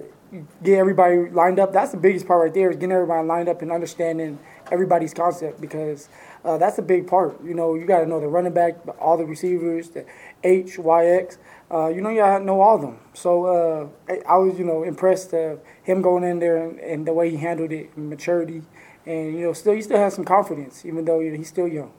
get 0.62 0.78
everybody 0.78 1.30
lined 1.30 1.58
up. 1.58 1.72
That's 1.72 1.92
the 1.92 1.96
biggest 1.96 2.26
part 2.26 2.42
right 2.42 2.54
there 2.54 2.70
is 2.70 2.76
getting 2.76 2.92
everybody 2.92 3.26
lined 3.26 3.48
up 3.48 3.62
and 3.62 3.70
understanding 3.70 4.38
everybody's 4.70 5.14
concept 5.14 5.60
because 5.60 6.08
uh, 6.44 6.58
that's 6.58 6.78
a 6.78 6.82
big 6.82 7.06
part. 7.06 7.42
You 7.44 7.54
know, 7.54 7.74
you 7.74 7.86
got 7.86 8.00
to 8.00 8.06
know 8.06 8.20
the 8.20 8.28
running 8.28 8.52
back, 8.52 8.76
all 8.98 9.16
the 9.16 9.24
receivers, 9.24 9.90
the 9.90 10.04
H, 10.44 10.78
Y, 10.78 11.06
X. 11.06 11.38
Uh, 11.70 11.88
you 11.88 12.00
know, 12.00 12.10
you 12.10 12.18
got 12.18 12.38
to 12.38 12.44
know 12.44 12.60
all 12.60 12.76
of 12.76 12.80
them. 12.80 12.98
So 13.14 13.46
uh, 13.46 14.12
I, 14.28 14.36
was, 14.36 14.58
you 14.58 14.64
know, 14.64 14.84
impressed 14.84 15.34
uh, 15.34 15.56
him 15.82 16.02
going 16.02 16.24
in 16.24 16.38
there 16.38 16.56
and, 16.56 16.78
and 16.78 17.06
the 17.06 17.12
way 17.12 17.30
he 17.30 17.36
handled 17.38 17.72
it, 17.72 17.96
maturity, 17.96 18.62
and 19.04 19.34
you 19.34 19.40
know, 19.46 19.52
still 19.52 19.74
he 19.74 19.82
still 19.82 19.98
has 19.98 20.14
some 20.14 20.24
confidence, 20.24 20.84
even 20.84 21.04
though 21.04 21.20
you 21.20 21.30
know, 21.30 21.36
he's 21.36 21.48
still 21.48 21.68
young. 21.68 21.92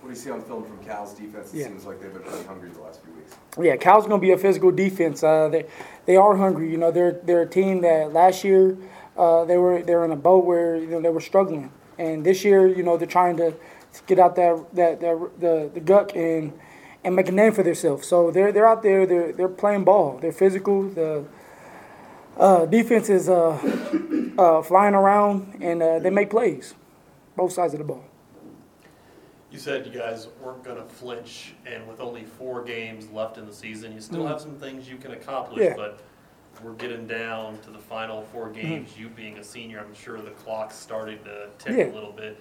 What 0.00 0.05
do 0.05 0.05
you 0.05 0.05
see 0.16 0.30
on 0.30 0.42
film 0.42 0.64
from 0.64 0.78
Cal's 0.84 1.14
defense? 1.14 1.52
It 1.54 1.58
Yeah. 1.58 1.66
seems 1.68 1.86
like 1.86 2.00
they've 2.00 2.12
been 2.12 2.22
pretty 2.22 2.44
hungry 2.44 2.70
the 2.70 2.80
last 2.80 3.00
few 3.02 3.12
weeks. 3.14 3.34
Yeah, 3.58 3.76
Cal's 3.76 4.06
gonna 4.06 4.20
be 4.20 4.32
a 4.32 4.38
physical 4.38 4.70
defense. 4.70 5.22
Uh, 5.22 5.48
they 5.48 5.66
they 6.06 6.16
are 6.16 6.36
hungry. 6.36 6.70
You 6.70 6.78
know, 6.78 6.90
they're 6.90 7.12
they're 7.24 7.42
a 7.42 7.46
team 7.48 7.80
that 7.82 8.12
last 8.12 8.44
year 8.44 8.76
uh, 9.16 9.44
they 9.44 9.56
were 9.56 9.82
they 9.82 9.94
were 9.94 10.04
in 10.04 10.10
a 10.12 10.16
boat 10.16 10.44
where 10.44 10.76
you 10.76 10.86
know 10.88 11.00
they 11.00 11.08
were 11.10 11.20
struggling, 11.20 11.70
and 11.98 12.24
this 12.24 12.44
year 12.44 12.66
you 12.66 12.82
know 12.82 12.96
they're 12.96 13.06
trying 13.06 13.36
to 13.38 13.54
get 14.06 14.18
out 14.18 14.36
that 14.36 14.74
that, 14.74 15.00
that 15.00 15.40
the 15.40 15.70
the 15.72 15.80
guck 15.80 16.14
and 16.16 16.52
and 17.04 17.14
make 17.14 17.28
a 17.28 17.32
name 17.32 17.52
for 17.52 17.62
themselves. 17.62 18.06
So 18.06 18.30
they're 18.30 18.52
they're 18.52 18.66
out 18.66 18.82
there. 18.82 19.06
They're 19.06 19.32
they're 19.32 19.48
playing 19.48 19.84
ball. 19.84 20.18
They're 20.20 20.32
physical. 20.32 20.82
The 20.82 21.24
uh, 22.36 22.66
defense 22.66 23.08
is 23.08 23.28
uh, 23.28 23.56
uh, 24.38 24.62
flying 24.62 24.94
around 24.94 25.56
and 25.62 25.82
uh, 25.82 25.98
they 25.98 26.10
make 26.10 26.28
plays, 26.28 26.74
both 27.34 27.52
sides 27.52 27.72
of 27.72 27.78
the 27.78 27.84
ball. 27.84 28.04
You 29.50 29.58
said 29.58 29.86
you 29.86 29.92
guys 29.92 30.28
weren't 30.42 30.64
going 30.64 30.76
to 30.76 30.84
flinch, 30.84 31.54
and 31.66 31.86
with 31.86 32.00
only 32.00 32.24
four 32.24 32.62
games 32.64 33.08
left 33.10 33.38
in 33.38 33.46
the 33.46 33.52
season, 33.52 33.92
you 33.92 34.00
still 34.00 34.24
Mhm. 34.24 34.28
have 34.28 34.40
some 34.40 34.56
things 34.56 34.88
you 34.88 34.96
can 34.96 35.12
accomplish. 35.12 35.62
Yeah. 35.62 35.74
But 35.76 36.00
we're 36.64 36.72
getting 36.72 37.06
down 37.06 37.58
to 37.58 37.70
the 37.70 37.78
final 37.78 38.22
four 38.32 38.48
games. 38.50 38.98
You 38.98 39.08
being 39.08 39.38
a 39.38 39.44
senior, 39.44 39.78
I'm 39.78 39.94
sure 39.94 40.18
the 40.20 40.30
clock's 40.32 40.74
starting 40.74 41.18
to 41.24 41.48
tick 41.58 41.76
Yeah. 41.76 41.92
a 41.92 41.94
little 41.94 42.12
bit. 42.12 42.38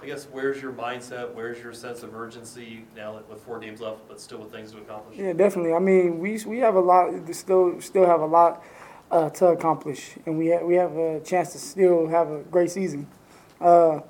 I 0.00 0.04
guess 0.06 0.28
where's 0.30 0.60
your 0.60 0.72
mindset? 0.72 1.32
Where's 1.34 1.58
your 1.62 1.72
sense 1.72 2.02
of 2.02 2.14
urgency 2.14 2.84
now 2.94 3.14
that 3.14 3.28
with 3.30 3.40
four 3.40 3.58
games 3.58 3.80
left, 3.80 4.06
but 4.06 4.20
still 4.20 4.38
with 4.38 4.52
things 4.52 4.70
to 4.72 4.78
accomplish? 4.78 5.18
Yeah, 5.18 5.32
definitely. 5.32 5.72
I 5.72 5.78
mean, 5.78 6.18
we 6.20 6.38
we 6.46 6.58
have 6.58 6.74
a 6.76 6.80
lot. 6.80 7.12
Still, 7.34 7.80
still 7.80 8.04
have 8.06 8.20
a 8.20 8.26
lot 8.26 8.62
uh, 9.10 9.30
to 9.30 9.46
accomplish, 9.48 10.16
and 10.26 10.36
we 10.38 10.48
have, 10.48 10.62
we 10.62 10.74
have 10.74 10.96
a 10.96 11.20
chance 11.20 11.52
to 11.52 11.58
still 11.58 12.08
have 12.08 12.30
a 12.30 12.40
great 12.42 12.70
season. 12.70 13.06
Uh, 13.60 14.00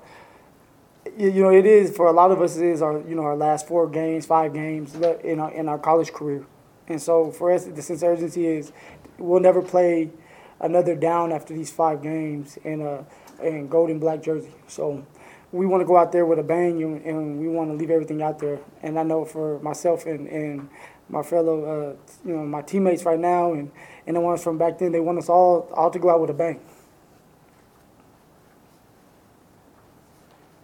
you, 1.17 1.43
know, 1.43 1.49
it 1.51 1.65
is 1.65 1.95
for 1.95 2.07
a 2.07 2.11
lot 2.11 2.31
of 2.31 2.41
us. 2.41 2.57
It 2.57 2.65
is 2.65 2.81
our 2.81 2.99
you 2.99 3.15
know 3.15 3.23
our 3.23 3.35
last 3.35 3.67
four 3.67 3.87
games, 3.89 4.25
five 4.25 4.53
games 4.53 4.95
in 4.95 5.39
our 5.39 5.51
in 5.51 5.67
our 5.67 5.79
college 5.79 6.13
career, 6.13 6.45
and 6.87 7.01
so 7.01 7.31
for 7.31 7.51
us, 7.51 7.65
the 7.65 7.81
sense 7.81 8.01
of 8.01 8.09
urgency 8.09 8.45
is 8.45 8.71
we'll 9.17 9.41
never 9.41 9.61
play 9.61 10.11
another 10.59 10.95
down 10.95 11.31
after 11.31 11.53
these 11.53 11.71
five 11.71 12.01
games 12.01 12.57
in 12.63 12.81
a 12.81 13.05
in 13.43 13.67
gold 13.67 13.89
and 13.89 13.99
black 13.99 14.21
jersey. 14.21 14.53
So 14.67 15.05
we 15.51 15.65
want 15.65 15.81
to 15.81 15.85
go 15.85 15.97
out 15.97 16.11
there 16.11 16.25
with 16.25 16.39
a 16.39 16.43
bang 16.43 16.83
and, 16.83 17.03
and 17.05 17.39
we 17.39 17.47
want 17.47 17.69
to 17.69 17.75
leave 17.75 17.89
everything 17.89 18.21
out 18.21 18.39
there. 18.39 18.59
And 18.81 18.99
I 18.99 19.03
know 19.03 19.25
for 19.25 19.59
myself 19.59 20.05
and, 20.05 20.27
and 20.27 20.69
my 21.09 21.23
fellow, 21.23 21.63
uh, 21.63 21.95
you 22.27 22.35
know, 22.35 22.45
my 22.45 22.61
teammates 22.61 23.05
right 23.05 23.19
now 23.19 23.53
and, 23.53 23.71
and 24.05 24.15
the 24.15 24.21
ones 24.21 24.43
from 24.43 24.57
back 24.57 24.77
then, 24.77 24.91
they 24.91 24.99
want 24.99 25.17
us 25.17 25.29
all, 25.29 25.69
all 25.73 25.89
to 25.89 25.99
go 25.99 26.09
out 26.09 26.19
with 26.19 26.29
a 26.29 26.33
bang. 26.33 26.59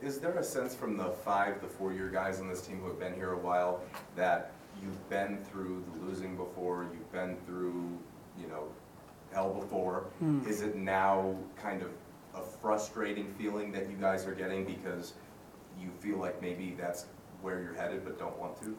Is 0.03 0.17
there 0.17 0.37
a 0.37 0.43
sense 0.43 0.75
from 0.75 0.97
the 0.97 1.11
five, 1.23 1.61
the 1.61 1.67
four-year 1.67 2.09
guys 2.09 2.41
on 2.41 2.49
this 2.49 2.59
team 2.59 2.79
who 2.79 2.87
have 2.87 2.99
been 2.99 3.13
here 3.13 3.33
a 3.33 3.37
while 3.37 3.79
that 4.17 4.51
you've 4.81 5.09
been 5.09 5.37
through 5.45 5.81
the 5.93 6.05
losing 6.05 6.35
before, 6.35 6.89
you've 6.93 7.11
been 7.13 7.37
through, 7.45 7.97
you 8.37 8.47
know, 8.47 8.65
hell 9.31 9.53
before? 9.53 10.07
Hmm. 10.19 10.41
Is 10.45 10.61
it 10.61 10.75
now 10.75 11.37
kind 11.55 11.81
of 11.81 11.91
a 12.35 12.41
frustrating 12.41 13.33
feeling 13.37 13.71
that 13.71 13.89
you 13.89 13.95
guys 13.95 14.27
are 14.27 14.35
getting 14.35 14.65
because 14.65 15.13
you 15.79 15.89
feel 15.99 16.17
like 16.17 16.41
maybe 16.41 16.75
that's 16.77 17.05
where 17.41 17.61
you're 17.61 17.73
headed 17.73 18.03
but 18.03 18.19
don't 18.19 18.37
want 18.37 18.61
to? 18.61 18.75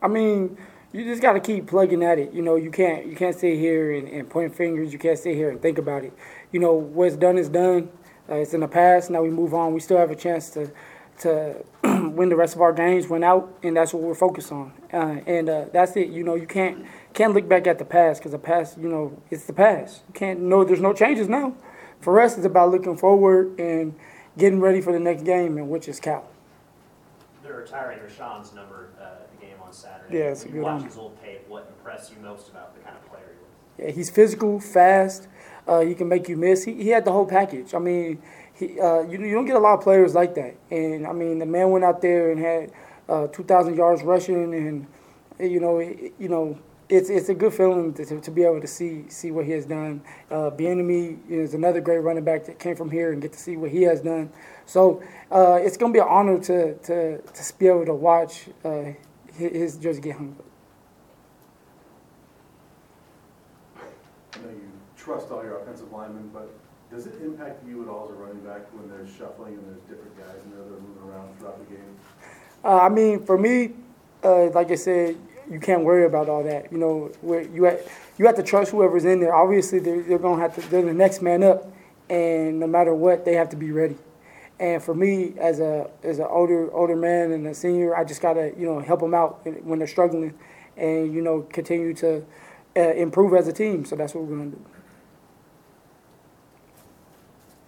I 0.00 0.08
mean, 0.08 0.56
you 0.92 1.04
just 1.04 1.20
got 1.20 1.34
to 1.34 1.40
keep 1.40 1.66
plugging 1.66 2.02
at 2.02 2.18
it. 2.18 2.32
You 2.32 2.40
know, 2.40 2.56
you 2.56 2.70
can't 2.70 3.06
you 3.06 3.14
can't 3.14 3.38
sit 3.38 3.58
here 3.58 3.92
and, 3.92 4.08
and 4.08 4.28
point 4.28 4.54
fingers. 4.54 4.92
You 4.92 4.98
can't 4.98 5.18
sit 5.18 5.34
here 5.34 5.50
and 5.50 5.60
think 5.60 5.76
about 5.76 6.04
it. 6.04 6.14
You 6.50 6.60
know, 6.60 6.72
what's 6.72 7.16
done 7.16 7.36
is 7.36 7.50
done. 7.50 7.90
Uh, 8.28 8.36
it's 8.36 8.54
in 8.54 8.60
the 8.60 8.68
past. 8.68 9.10
Now 9.10 9.22
we 9.22 9.30
move 9.30 9.54
on. 9.54 9.74
We 9.74 9.80
still 9.80 9.98
have 9.98 10.10
a 10.10 10.16
chance 10.16 10.50
to 10.50 10.70
to 11.20 11.64
win 11.84 12.28
the 12.28 12.36
rest 12.36 12.54
of 12.54 12.60
our 12.60 12.72
games, 12.72 13.06
win 13.08 13.22
out, 13.22 13.56
and 13.62 13.76
that's 13.76 13.92
what 13.92 14.02
we're 14.02 14.14
focused 14.14 14.50
on. 14.50 14.72
Uh, 14.92 15.20
and 15.26 15.48
uh, 15.48 15.66
that's 15.72 15.96
it. 15.96 16.08
You 16.08 16.24
know, 16.24 16.34
you 16.34 16.46
can't 16.46 16.84
can't 17.14 17.34
look 17.34 17.48
back 17.48 17.66
at 17.66 17.78
the 17.78 17.84
past 17.84 18.20
because 18.20 18.32
the 18.32 18.38
past, 18.38 18.78
you 18.78 18.88
know, 18.88 19.20
it's 19.30 19.44
the 19.44 19.52
past. 19.52 20.02
You 20.08 20.14
can't. 20.14 20.40
No, 20.40 20.64
there's 20.64 20.80
no 20.80 20.92
changes 20.92 21.28
now. 21.28 21.54
For 22.00 22.20
us, 22.20 22.36
it's 22.36 22.46
about 22.46 22.70
looking 22.70 22.96
forward 22.96 23.58
and 23.60 23.94
getting 24.36 24.60
ready 24.60 24.80
for 24.80 24.92
the 24.92 24.98
next 24.98 25.22
game, 25.22 25.56
and 25.58 25.68
which 25.68 25.88
is 25.88 26.00
Cal. 26.00 26.26
They're 27.42 27.56
retiring 27.56 27.98
Rashaan's 28.00 28.52
number 28.54 28.88
uh, 29.00 29.04
the 29.38 29.46
game 29.46 29.56
on 29.62 29.72
Saturday. 29.72 30.18
Yeah, 30.18 30.24
it's 30.30 30.44
a 30.44 30.48
good 30.48 30.62
watch 30.62 30.84
his 30.84 30.96
old 30.96 31.20
tape, 31.22 31.48
what 31.48 31.72
impressed 31.76 32.12
you 32.12 32.22
most 32.22 32.48
about 32.48 32.74
the 32.74 32.80
kind 32.80 32.96
of 32.96 33.08
player 33.10 33.24
he 33.78 33.82
was? 33.84 33.88
Yeah, 33.88 33.94
he's 33.94 34.10
physical, 34.10 34.58
fast. 34.58 35.28
Uh, 35.66 35.80
he 35.80 35.94
can 35.94 36.08
make 36.08 36.28
you 36.28 36.36
miss. 36.36 36.64
He, 36.64 36.74
he 36.74 36.88
had 36.88 37.04
the 37.04 37.12
whole 37.12 37.26
package. 37.26 37.74
I 37.74 37.78
mean, 37.78 38.20
he, 38.54 38.80
uh, 38.80 39.02
you, 39.02 39.20
you 39.22 39.34
don't 39.34 39.46
get 39.46 39.56
a 39.56 39.60
lot 39.60 39.74
of 39.74 39.80
players 39.80 40.14
like 40.14 40.34
that. 40.34 40.56
And 40.70 41.06
I 41.06 41.12
mean, 41.12 41.38
the 41.38 41.46
man 41.46 41.70
went 41.70 41.84
out 41.84 42.02
there 42.02 42.30
and 42.30 42.40
had 42.40 42.72
uh, 43.08 43.26
2,000 43.28 43.76
yards 43.76 44.02
rushing, 44.02 44.54
and 44.54 44.86
you 45.38 45.60
know, 45.60 45.78
it, 45.78 46.14
you 46.18 46.28
know, 46.28 46.58
it's 46.88 47.08
it's 47.08 47.28
a 47.30 47.34
good 47.34 47.54
feeling 47.54 47.94
to, 47.94 48.20
to, 48.20 48.30
be 48.30 48.42
able 48.42 48.60
to 48.60 48.66
see 48.66 49.08
see 49.08 49.30
what 49.30 49.46
he 49.46 49.52
has 49.52 49.64
done. 49.64 50.02
Uh, 50.30 50.50
Bieniemy 50.50 51.30
is 51.30 51.54
another 51.54 51.80
great 51.80 51.98
running 51.98 52.24
back 52.24 52.44
that 52.44 52.58
came 52.58 52.76
from 52.76 52.90
here 52.90 53.12
and 53.12 53.22
get 53.22 53.32
to 53.32 53.38
see 53.38 53.56
what 53.56 53.70
he 53.70 53.82
has 53.82 54.02
done. 54.02 54.30
So 54.66 55.02
uh, 55.30 55.58
it's 55.62 55.78
going 55.78 55.92
to 55.92 55.96
be 55.96 56.00
an 56.00 56.08
honor 56.08 56.38
to, 56.40 56.74
to 56.74 57.18
to 57.18 57.58
be 57.58 57.66
able 57.68 57.86
to 57.86 57.94
watch 57.94 58.48
uh, 58.64 58.92
his, 59.32 59.52
his 59.52 59.76
jersey 59.78 60.02
get 60.02 60.16
hung 60.16 60.36
up. 60.38 60.44
I 64.34 64.38
know 64.38 64.50
you 64.50 64.68
trust 65.02 65.30
all 65.30 65.42
your 65.42 65.58
offensive 65.58 65.90
linemen, 65.92 66.30
but 66.32 66.50
does 66.90 67.06
it 67.06 67.14
impact 67.22 67.66
you 67.66 67.82
at 67.82 67.88
all 67.88 68.04
as 68.04 68.10
a 68.10 68.14
running 68.14 68.42
back 68.42 68.62
when 68.72 68.88
there's 68.88 69.10
shuffling 69.16 69.54
and 69.54 69.66
there's 69.66 69.80
different 69.88 70.16
guys 70.16 70.36
and 70.44 70.52
they're 70.52 70.78
moving 70.80 71.02
around 71.04 71.36
throughout 71.38 71.58
the 71.58 71.74
game? 71.74 71.96
Uh, 72.64 72.78
I 72.78 72.88
mean, 72.88 73.24
for 73.24 73.38
me, 73.38 73.72
uh, 74.22 74.50
like 74.50 74.70
I 74.70 74.76
said, 74.76 75.16
you 75.50 75.58
can't 75.58 75.82
worry 75.82 76.04
about 76.04 76.28
all 76.28 76.44
that. 76.44 76.70
You 76.70 76.78
know, 76.78 77.10
where 77.20 77.42
you 77.42 77.64
ha- 77.64 77.78
you 78.18 78.26
have 78.26 78.36
to 78.36 78.42
trust 78.42 78.70
whoever's 78.70 79.04
in 79.04 79.20
there. 79.20 79.34
Obviously, 79.34 79.80
they're, 79.80 80.02
they're 80.02 80.18
gonna 80.18 80.40
have 80.40 80.54
to. 80.54 80.60
They're 80.70 80.82
the 80.82 80.94
next 80.94 81.22
man 81.22 81.42
up, 81.42 81.66
and 82.08 82.60
no 82.60 82.66
matter 82.68 82.94
what, 82.94 83.24
they 83.24 83.34
have 83.34 83.48
to 83.50 83.56
be 83.56 83.72
ready. 83.72 83.96
And 84.60 84.80
for 84.80 84.94
me, 84.94 85.34
as 85.40 85.58
a 85.58 85.90
as 86.04 86.20
an 86.20 86.26
older 86.28 86.72
older 86.72 86.94
man 86.94 87.32
and 87.32 87.46
a 87.48 87.54
senior, 87.54 87.96
I 87.96 88.04
just 88.04 88.22
gotta 88.22 88.52
you 88.56 88.64
know 88.64 88.78
help 88.78 89.00
them 89.00 89.14
out 89.14 89.44
when 89.64 89.80
they're 89.80 89.88
struggling, 89.88 90.34
and 90.76 91.12
you 91.12 91.20
know 91.20 91.42
continue 91.52 91.92
to 91.94 92.24
uh, 92.76 92.80
improve 92.92 93.34
as 93.34 93.48
a 93.48 93.52
team. 93.52 93.84
So 93.84 93.96
that's 93.96 94.14
what 94.14 94.24
we're 94.24 94.36
gonna 94.36 94.50
do. 94.50 94.64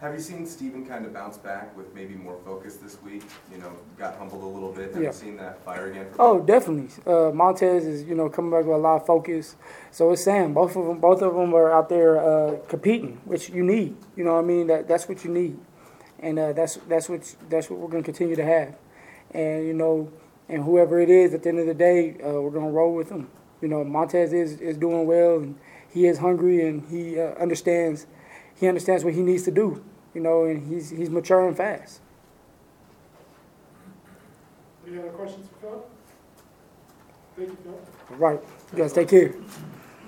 Have 0.04 0.12
you 0.12 0.20
seen 0.20 0.44
Steven 0.44 0.84
kind 0.84 1.06
of 1.06 1.14
bounce 1.14 1.38
back 1.38 1.74
with 1.74 1.94
maybe 1.94 2.14
more 2.14 2.36
focus 2.44 2.76
this 2.76 3.00
week? 3.02 3.22
You 3.50 3.56
know, 3.56 3.72
got 3.96 4.18
humbled 4.18 4.42
a 4.42 4.46
little 4.46 4.70
bit. 4.70 4.92
Have 4.92 5.02
Yeah. 5.02 5.08
you 5.08 5.14
seen 5.14 5.38
that 5.38 5.64
fire 5.64 5.86
again? 5.86 6.08
Oh, 6.18 6.40
definitely. 6.40 6.90
Uh, 7.10 7.30
Montez 7.32 7.86
is 7.86 8.04
you 8.04 8.14
know 8.14 8.28
coming 8.28 8.50
back 8.50 8.66
with 8.66 8.76
a 8.76 8.78
lot 8.78 8.96
of 8.96 9.06
focus. 9.06 9.56
So 9.92 10.10
is 10.10 10.22
Sam. 10.22 10.52
Both 10.52 10.76
of 10.76 10.84
them, 10.84 10.98
both 10.98 11.22
of 11.22 11.34
them 11.34 11.54
are 11.54 11.72
out 11.72 11.88
there 11.88 12.18
uh, 12.18 12.56
competing, 12.68 13.18
which 13.24 13.48
you 13.48 13.64
need. 13.64 13.96
You 14.14 14.24
know 14.24 14.34
what 14.34 14.44
I 14.44 14.46
mean? 14.46 14.66
That 14.66 14.88
that's 14.88 15.08
what 15.08 15.24
you 15.24 15.30
need, 15.30 15.56
and 16.20 16.38
uh, 16.38 16.52
that's 16.52 16.74
that's 16.86 17.08
what 17.08 17.34
that's 17.48 17.70
what 17.70 17.80
we're 17.80 17.88
going 17.88 18.02
to 18.02 18.12
continue 18.12 18.36
to 18.36 18.44
have. 18.44 18.76
And 19.30 19.66
you 19.66 19.72
know, 19.72 20.10
and 20.50 20.64
whoever 20.64 21.00
it 21.00 21.08
is, 21.08 21.32
at 21.32 21.44
the 21.44 21.48
end 21.48 21.60
of 21.60 21.66
the 21.66 21.72
day, 21.72 22.18
uh, 22.22 22.42
we're 22.42 22.50
going 22.50 22.66
to 22.66 22.72
roll 22.72 22.94
with 22.94 23.08
them. 23.08 23.30
You 23.62 23.68
know, 23.68 23.82
Montez 23.82 24.34
is 24.34 24.60
is 24.60 24.76
doing 24.76 25.06
well, 25.06 25.38
and 25.38 25.58
he 25.88 26.06
is 26.06 26.18
hungry, 26.18 26.68
and 26.68 26.86
he 26.90 27.18
uh, 27.18 27.28
understands 27.40 28.06
he 28.54 28.68
understands 28.68 29.02
what 29.02 29.14
he 29.14 29.22
needs 29.22 29.44
to 29.44 29.50
do. 29.50 29.82
You 30.14 30.20
know, 30.20 30.44
and 30.44 30.66
he's 30.66 30.90
he's 30.90 31.10
maturing 31.10 31.54
fast. 31.54 32.00
Any 34.86 34.98
other 34.98 35.08
questions 35.10 35.48
for 35.48 35.60
Phil? 35.60 35.86
Thank 37.36 37.48
you, 37.48 37.56
Phil. 37.64 37.80
All 38.10 38.16
right, 38.16 38.40
you 38.72 38.78
guys 38.78 38.92
take 38.92 39.08
care. 39.08 39.34